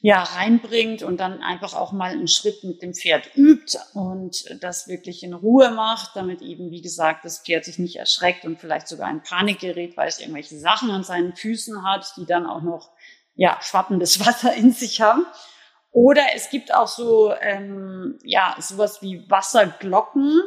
ja, 0.00 0.22
reinbringt 0.22 1.02
und 1.02 1.18
dann 1.18 1.42
einfach 1.42 1.74
auch 1.74 1.92
mal 1.92 2.10
einen 2.10 2.28
Schritt 2.28 2.62
mit 2.62 2.82
dem 2.82 2.94
Pferd 2.94 3.36
übt 3.36 3.78
und 3.94 4.44
das 4.62 4.86
wirklich 4.86 5.22
in 5.22 5.34
Ruhe 5.34 5.70
macht, 5.70 6.14
damit 6.14 6.40
eben, 6.42 6.70
wie 6.70 6.82
gesagt, 6.82 7.24
das 7.24 7.40
Pferd 7.40 7.64
sich 7.64 7.78
nicht 7.78 7.96
erschreckt 7.96 8.44
und 8.44 8.60
vielleicht 8.60 8.88
sogar 8.88 9.10
in 9.10 9.22
Panik 9.22 9.60
gerät, 9.60 9.96
weil 9.96 10.08
es 10.08 10.20
irgendwelche 10.20 10.58
Sachen 10.58 10.90
an 10.90 11.02
seinen 11.04 11.34
Füßen 11.34 11.84
hat, 11.84 12.12
die 12.16 12.26
dann 12.26 12.46
auch 12.46 12.62
noch, 12.62 12.90
ja, 13.34 13.58
schwappendes 13.62 14.20
Wasser 14.26 14.54
in 14.54 14.72
sich 14.72 15.00
haben. 15.00 15.26
Oder 15.92 16.22
es 16.34 16.48
gibt 16.48 16.74
auch 16.74 16.88
so, 16.88 17.34
ähm, 17.42 18.18
ja, 18.24 18.56
sowas 18.58 19.02
wie 19.02 19.28
Wasserglocken. 19.28 20.40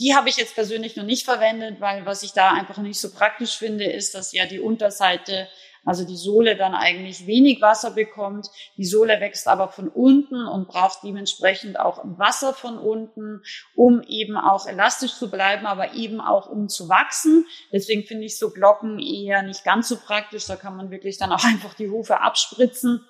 Die 0.00 0.16
habe 0.16 0.28
ich 0.28 0.36
jetzt 0.36 0.56
persönlich 0.56 0.96
noch 0.96 1.04
nicht 1.04 1.24
verwendet, 1.24 1.80
weil 1.80 2.04
was 2.04 2.24
ich 2.24 2.32
da 2.32 2.50
einfach 2.50 2.78
nicht 2.78 3.00
so 3.00 3.12
praktisch 3.12 3.56
finde, 3.56 3.84
ist, 3.84 4.16
dass 4.16 4.32
ja 4.32 4.46
die 4.46 4.58
Unterseite, 4.58 5.46
also 5.84 6.04
die 6.04 6.16
Sohle 6.16 6.56
dann 6.56 6.74
eigentlich 6.74 7.28
wenig 7.28 7.60
Wasser 7.60 7.92
bekommt. 7.92 8.48
Die 8.76 8.84
Sohle 8.84 9.20
wächst 9.20 9.46
aber 9.46 9.68
von 9.68 9.88
unten 9.88 10.44
und 10.44 10.66
braucht 10.66 11.04
dementsprechend 11.04 11.78
auch 11.78 12.00
Wasser 12.02 12.52
von 12.52 12.76
unten, 12.76 13.42
um 13.76 14.02
eben 14.02 14.36
auch 14.36 14.66
elastisch 14.66 15.14
zu 15.14 15.30
bleiben, 15.30 15.66
aber 15.66 15.94
eben 15.94 16.20
auch 16.20 16.48
um 16.48 16.68
zu 16.68 16.88
wachsen. 16.88 17.46
Deswegen 17.72 18.02
finde 18.02 18.24
ich 18.24 18.36
so 18.36 18.50
Glocken 18.50 18.98
eher 18.98 19.44
nicht 19.44 19.62
ganz 19.62 19.88
so 19.88 19.96
praktisch. 19.96 20.46
Da 20.46 20.56
kann 20.56 20.76
man 20.76 20.90
wirklich 20.90 21.18
dann 21.18 21.30
auch 21.30 21.44
einfach 21.44 21.74
die 21.74 21.88
Hufe 21.88 22.20
abspritzen. 22.20 23.06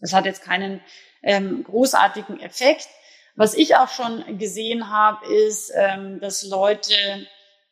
Das 0.00 0.12
hat 0.12 0.26
jetzt 0.26 0.42
keinen 0.42 0.80
ähm, 1.26 1.64
großartigen 1.64 2.40
Effekt. 2.40 2.88
Was 3.34 3.54
ich 3.54 3.76
auch 3.76 3.88
schon 3.88 4.38
gesehen 4.38 4.90
habe, 4.90 5.26
ist, 5.26 5.70
ähm, 5.74 6.20
dass 6.20 6.44
Leute 6.44 6.94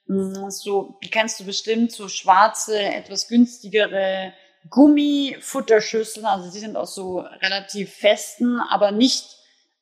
mh, 0.07 0.37
hm, 0.37 0.51
so, 0.51 0.99
die 1.03 1.09
kennst 1.09 1.41
du 1.41 1.45
bestimmt, 1.45 1.93
so 1.93 2.09
schwarze, 2.09 2.79
etwas 2.79 3.29
günstigere 3.29 4.35
Gummifutterschüsseln, 4.69 6.27
also 6.27 6.51
die 6.51 6.59
sind 6.59 6.77
aus 6.77 6.95
so 6.95 7.21
relativ 7.21 7.95
festen, 7.95 8.61
aber 8.61 8.93
nicht 8.93 9.37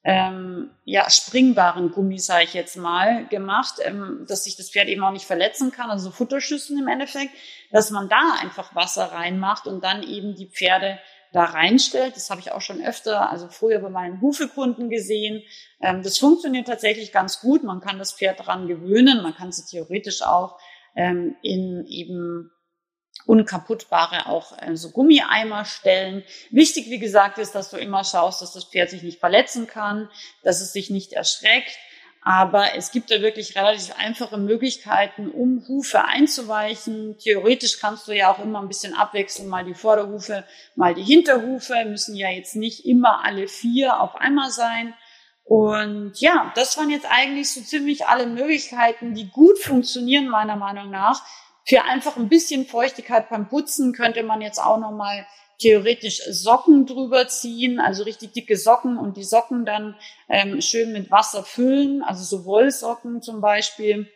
ähm, 0.04 0.70
ja, 0.84 1.08
springbaren 1.08 1.92
Gummi, 1.92 2.18
sage 2.18 2.44
ich 2.44 2.54
jetzt 2.54 2.76
mal, 2.76 3.26
gemacht, 3.28 3.74
ähm, 3.82 4.24
dass 4.28 4.44
sich 4.44 4.56
das 4.56 4.70
Pferd 4.70 4.88
eben 4.88 5.04
auch 5.04 5.12
nicht 5.12 5.26
verletzen 5.26 5.70
kann, 5.70 5.90
also 5.90 6.10
Futterschüsseln 6.10 6.80
im 6.80 6.88
Endeffekt, 6.88 7.30
dass 7.70 7.90
man 7.90 8.08
da 8.08 8.36
einfach 8.40 8.74
Wasser 8.74 9.12
reinmacht 9.12 9.66
und 9.68 9.82
dann 9.84 10.02
eben 10.02 10.34
die 10.34 10.48
Pferde 10.48 10.98
da 11.32 11.44
reinstellt. 11.44 12.14
Das 12.16 12.30
habe 12.30 12.40
ich 12.40 12.52
auch 12.52 12.60
schon 12.60 12.84
öfter, 12.84 13.30
also 13.30 13.48
früher 13.48 13.80
bei 13.80 13.88
meinen 13.88 14.20
Hufekunden 14.20 14.90
gesehen. 14.90 15.42
Ähm, 15.80 16.02
das 16.02 16.18
funktioniert 16.18 16.66
tatsächlich 16.66 17.12
ganz 17.12 17.40
gut. 17.40 17.64
Man 17.64 17.80
kann 17.80 17.98
das 17.98 18.12
Pferd 18.12 18.40
daran 18.40 18.68
gewöhnen. 18.68 19.22
Man 19.22 19.34
kann 19.34 19.52
sie 19.52 19.64
theoretisch 19.64 20.22
auch 20.22 20.58
ähm, 20.94 21.36
in 21.42 21.86
eben 21.86 22.50
unkaputtbare 23.26 24.26
auch 24.26 24.56
äh, 24.60 24.76
so 24.76 24.90
Gummieimer 24.90 25.64
stellen. 25.64 26.24
Wichtig, 26.50 26.90
wie 26.90 26.98
gesagt, 26.98 27.38
ist, 27.38 27.54
dass 27.54 27.70
du 27.70 27.76
immer 27.76 28.04
schaust, 28.04 28.42
dass 28.42 28.52
das 28.52 28.64
Pferd 28.64 28.90
sich 28.90 29.02
nicht 29.02 29.20
verletzen 29.20 29.66
kann, 29.66 30.10
dass 30.42 30.60
es 30.60 30.72
sich 30.72 30.90
nicht 30.90 31.12
erschreckt 31.12 31.76
aber 32.24 32.76
es 32.76 32.92
gibt 32.92 33.10
da 33.10 33.20
wirklich 33.20 33.56
relativ 33.56 33.94
einfache 33.98 34.38
Möglichkeiten, 34.38 35.28
um 35.28 35.66
Hufe 35.66 36.04
einzuweichen. 36.04 37.18
Theoretisch 37.18 37.80
kannst 37.80 38.06
du 38.06 38.12
ja 38.12 38.32
auch 38.32 38.38
immer 38.38 38.60
ein 38.60 38.68
bisschen 38.68 38.94
abwechseln, 38.94 39.48
mal 39.48 39.64
die 39.64 39.74
Vorderhufe, 39.74 40.44
mal 40.76 40.94
die 40.94 41.02
Hinterhufe, 41.02 41.84
müssen 41.84 42.14
ja 42.14 42.30
jetzt 42.30 42.54
nicht 42.54 42.86
immer 42.86 43.24
alle 43.24 43.48
vier 43.48 44.00
auf 44.00 44.14
einmal 44.14 44.50
sein. 44.50 44.94
Und 45.42 46.12
ja, 46.20 46.52
das 46.54 46.78
waren 46.78 46.90
jetzt 46.90 47.10
eigentlich 47.10 47.52
so 47.52 47.60
ziemlich 47.60 48.06
alle 48.06 48.26
Möglichkeiten, 48.26 49.14
die 49.14 49.28
gut 49.28 49.58
funktionieren, 49.58 50.28
meiner 50.28 50.56
Meinung 50.56 50.90
nach. 50.90 51.20
Für 51.66 51.82
einfach 51.84 52.16
ein 52.16 52.28
bisschen 52.28 52.66
Feuchtigkeit 52.66 53.30
beim 53.30 53.48
Putzen 53.48 53.92
könnte 53.92 54.22
man 54.22 54.40
jetzt 54.40 54.58
auch 54.58 54.78
nochmal 54.78 55.26
theoretisch 55.62 56.22
Socken 56.28 56.86
drüber 56.86 57.28
ziehen, 57.28 57.80
also 57.80 58.02
richtig 58.02 58.32
dicke 58.32 58.56
Socken 58.56 58.98
und 58.98 59.16
die 59.16 59.24
Socken 59.24 59.64
dann 59.64 59.96
ähm, 60.28 60.60
schön 60.60 60.92
mit 60.92 61.10
Wasser 61.10 61.44
füllen, 61.44 62.02
also 62.02 62.24
so 62.24 62.44
Wollsocken 62.44 63.22
zum 63.22 63.40
Beispiel. 63.40 64.08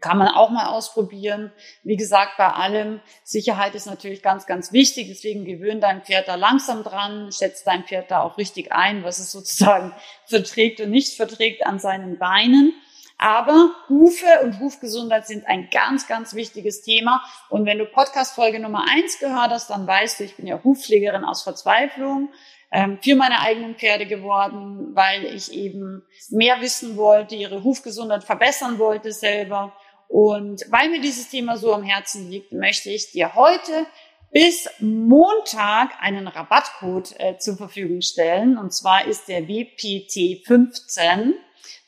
Kann 0.00 0.18
man 0.18 0.28
auch 0.28 0.50
mal 0.50 0.66
ausprobieren. 0.66 1.50
Wie 1.82 1.96
gesagt, 1.96 2.32
bei 2.36 2.48
allem, 2.48 3.00
Sicherheit 3.24 3.74
ist 3.74 3.86
natürlich 3.86 4.22
ganz, 4.22 4.46
ganz 4.46 4.70
wichtig. 4.70 5.08
Deswegen 5.08 5.46
gewöhn 5.46 5.80
dein 5.80 6.02
Pferd 6.02 6.28
da 6.28 6.34
langsam 6.34 6.84
dran, 6.84 7.32
schätzt 7.32 7.66
dein 7.66 7.84
Pferd 7.84 8.10
da 8.10 8.20
auch 8.20 8.36
richtig 8.36 8.70
ein, 8.70 9.02
was 9.02 9.18
es 9.18 9.32
sozusagen 9.32 9.94
verträgt 10.26 10.80
und 10.80 10.90
nicht 10.90 11.16
verträgt 11.16 11.66
an 11.66 11.78
seinen 11.78 12.18
Beinen. 12.18 12.74
Aber 13.18 13.72
Hufe 13.88 14.26
und 14.44 14.60
Hufgesundheit 14.60 15.26
sind 15.26 15.46
ein 15.48 15.68
ganz, 15.70 16.06
ganz 16.06 16.34
wichtiges 16.34 16.82
Thema. 16.82 17.20
Und 17.50 17.66
wenn 17.66 17.78
du 17.78 17.84
Podcast-Folge 17.84 18.60
Nummer 18.60 18.86
eins 18.88 19.18
gehört 19.18 19.50
hast, 19.50 19.70
dann 19.70 19.88
weißt 19.88 20.20
du, 20.20 20.24
ich 20.24 20.36
bin 20.36 20.46
ja 20.46 20.62
Hufpflegerin 20.62 21.24
aus 21.24 21.42
Verzweiflung 21.42 22.30
ähm, 22.70 22.98
für 23.02 23.16
meine 23.16 23.40
eigenen 23.40 23.74
Pferde 23.74 24.06
geworden, 24.06 24.94
weil 24.94 25.24
ich 25.24 25.52
eben 25.52 26.04
mehr 26.30 26.60
wissen 26.60 26.96
wollte, 26.96 27.34
ihre 27.34 27.64
Hufgesundheit 27.64 28.22
verbessern 28.22 28.78
wollte 28.78 29.10
selber. 29.10 29.72
Und 30.06 30.64
weil 30.70 30.88
mir 30.88 31.00
dieses 31.00 31.28
Thema 31.28 31.56
so 31.56 31.74
am 31.74 31.82
Herzen 31.82 32.30
liegt, 32.30 32.52
möchte 32.52 32.90
ich 32.90 33.10
dir 33.10 33.34
heute 33.34 33.86
bis 34.30 34.68
Montag 34.78 35.90
einen 36.00 36.28
Rabattcode 36.28 37.18
äh, 37.18 37.38
zur 37.38 37.56
Verfügung 37.56 38.00
stellen. 38.00 38.58
Und 38.58 38.72
zwar 38.72 39.06
ist 39.06 39.26
der 39.26 39.42
WPT15 39.42 41.32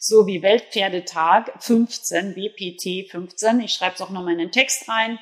so 0.03 0.27
wie 0.27 0.43
Weltpferdetag 0.43 1.63
15, 1.63 2.35
WPT 2.35 3.11
15. 3.11 3.61
Ich 3.61 3.75
schreibe 3.75 3.97
es 3.97 4.01
auch 4.01 4.09
nochmal 4.09 4.33
in 4.33 4.39
den 4.39 4.51
Text 4.51 4.89
rein, 4.89 5.19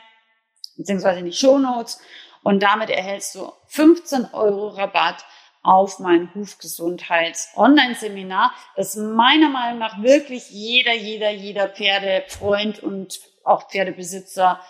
beziehungsweise 0.77 1.19
in 1.19 1.25
die 1.27 1.33
Show 1.33 1.59
Notes. 1.59 2.01
Und 2.45 2.63
damit 2.63 2.89
erhältst 2.89 3.35
du 3.35 3.51
15 3.67 4.27
Euro 4.33 4.69
Rabatt 4.69 5.25
auf 5.65 5.99
mein 5.99 6.33
Hufgesundheits-Online-Seminar, 6.33 8.53
das 8.77 8.95
meiner 8.95 9.49
Meinung 9.49 9.81
nach 9.81 10.01
wirklich 10.01 10.49
jeder, 10.51 10.95
jeder, 10.95 11.33
jeder 11.33 11.69
Pferdefreund 11.69 12.81
und 12.81 13.19
auch 13.43 13.69
Pferdebesitzer 13.69 14.61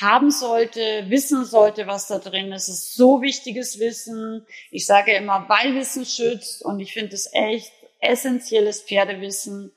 haben 0.00 0.30
sollte, 0.30 1.10
wissen 1.10 1.44
sollte, 1.44 1.86
was 1.86 2.06
da 2.06 2.18
drin 2.18 2.52
ist. 2.52 2.68
Es 2.68 2.86
ist 2.86 2.94
so 2.94 3.20
wichtiges 3.20 3.78
Wissen. 3.78 4.46
Ich 4.70 4.86
sage 4.86 5.12
immer, 5.12 5.44
weil 5.48 5.74
Wissen 5.74 6.06
schützt 6.06 6.64
und 6.64 6.80
ich 6.80 6.94
finde 6.94 7.14
es 7.14 7.28
echt 7.34 7.70
essentielles 8.00 8.82
Pferdewissen. 8.82 9.72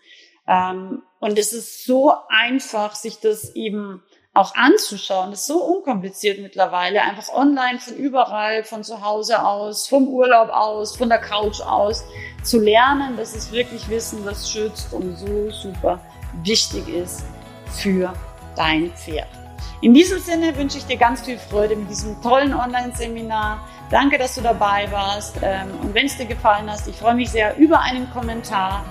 Ähm, 0.48 1.04
und 1.20 1.38
es 1.38 1.54
ist 1.54 1.86
so 1.86 2.14
einfach, 2.30 2.96
sich 2.96 3.20
das 3.20 3.56
eben 3.56 4.04
auch 4.34 4.56
anzuschauen. 4.56 5.32
Das 5.32 5.42
ist 5.42 5.48
so 5.48 5.62
unkompliziert 5.62 6.40
mittlerweile. 6.40 7.02
Einfach 7.02 7.34
online 7.34 7.80
von 7.80 7.96
überall, 7.96 8.64
von 8.64 8.84
zu 8.84 9.02
Hause 9.02 9.46
aus, 9.46 9.88
vom 9.88 10.08
Urlaub 10.08 10.50
aus, 10.50 10.96
von 10.96 11.10
der 11.10 11.20
Couch 11.20 11.62
aus 11.62 12.04
zu 12.44 12.60
lernen. 12.60 13.18
Das 13.18 13.36
ist 13.36 13.52
wirklich 13.52 13.90
Wissen, 13.90 14.24
das 14.26 14.50
schützt 14.50 14.94
und 14.94 15.18
so 15.18 15.50
super 15.52 16.00
wichtig 16.44 16.88
ist 16.88 17.24
für 17.68 18.14
dein 18.56 18.92
Pferd. 18.96 19.41
In 19.82 19.94
diesem 19.94 20.20
Sinne 20.20 20.56
wünsche 20.56 20.78
ich 20.78 20.86
dir 20.86 20.98
ganz 20.98 21.22
viel 21.22 21.38
Freude 21.38 21.76
mit 21.76 21.90
diesem 21.90 22.22
tollen 22.22 22.54
Online-Seminar. 22.54 23.60
Danke, 23.90 24.18
dass 24.18 24.36
du 24.36 24.42
dabei 24.42 24.88
warst. 24.92 25.38
Ähm, 25.42 25.68
und 25.82 25.94
wenn 25.94 26.06
es 26.06 26.18
dir 26.18 26.26
gefallen 26.26 26.70
hat, 26.70 26.86
ich 26.88 26.96
freue 26.96 27.16
mich 27.16 27.32
sehr 27.32 27.58
über 27.58 27.80
einen 27.82 28.10
Kommentar 28.12 28.84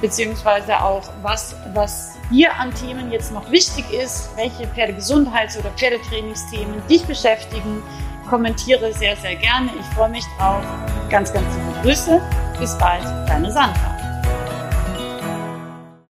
beziehungsweise 0.00 0.80
auch 0.82 1.08
was, 1.22 1.56
was 1.72 2.16
dir 2.30 2.54
an 2.58 2.72
Themen 2.74 3.10
jetzt 3.10 3.32
noch 3.32 3.50
wichtig 3.50 3.84
ist, 3.92 4.30
welche 4.36 4.66
Pferdegesundheits- 4.66 5.58
oder 5.58 5.70
Pferdetrainingsthemen 5.70 6.86
dich 6.88 7.04
beschäftigen. 7.04 7.82
Kommentiere 8.28 8.92
sehr, 8.92 9.16
sehr 9.16 9.36
gerne. 9.36 9.70
Ich 9.80 9.86
freue 9.94 10.10
mich 10.10 10.24
drauf. 10.38 10.62
Ganz, 11.08 11.32
ganz 11.32 11.46
liebe 11.54 11.80
Grüße. 11.82 12.20
Bis 12.58 12.76
bald, 12.78 13.04
deine 13.28 13.50
Sandra. 13.52 13.95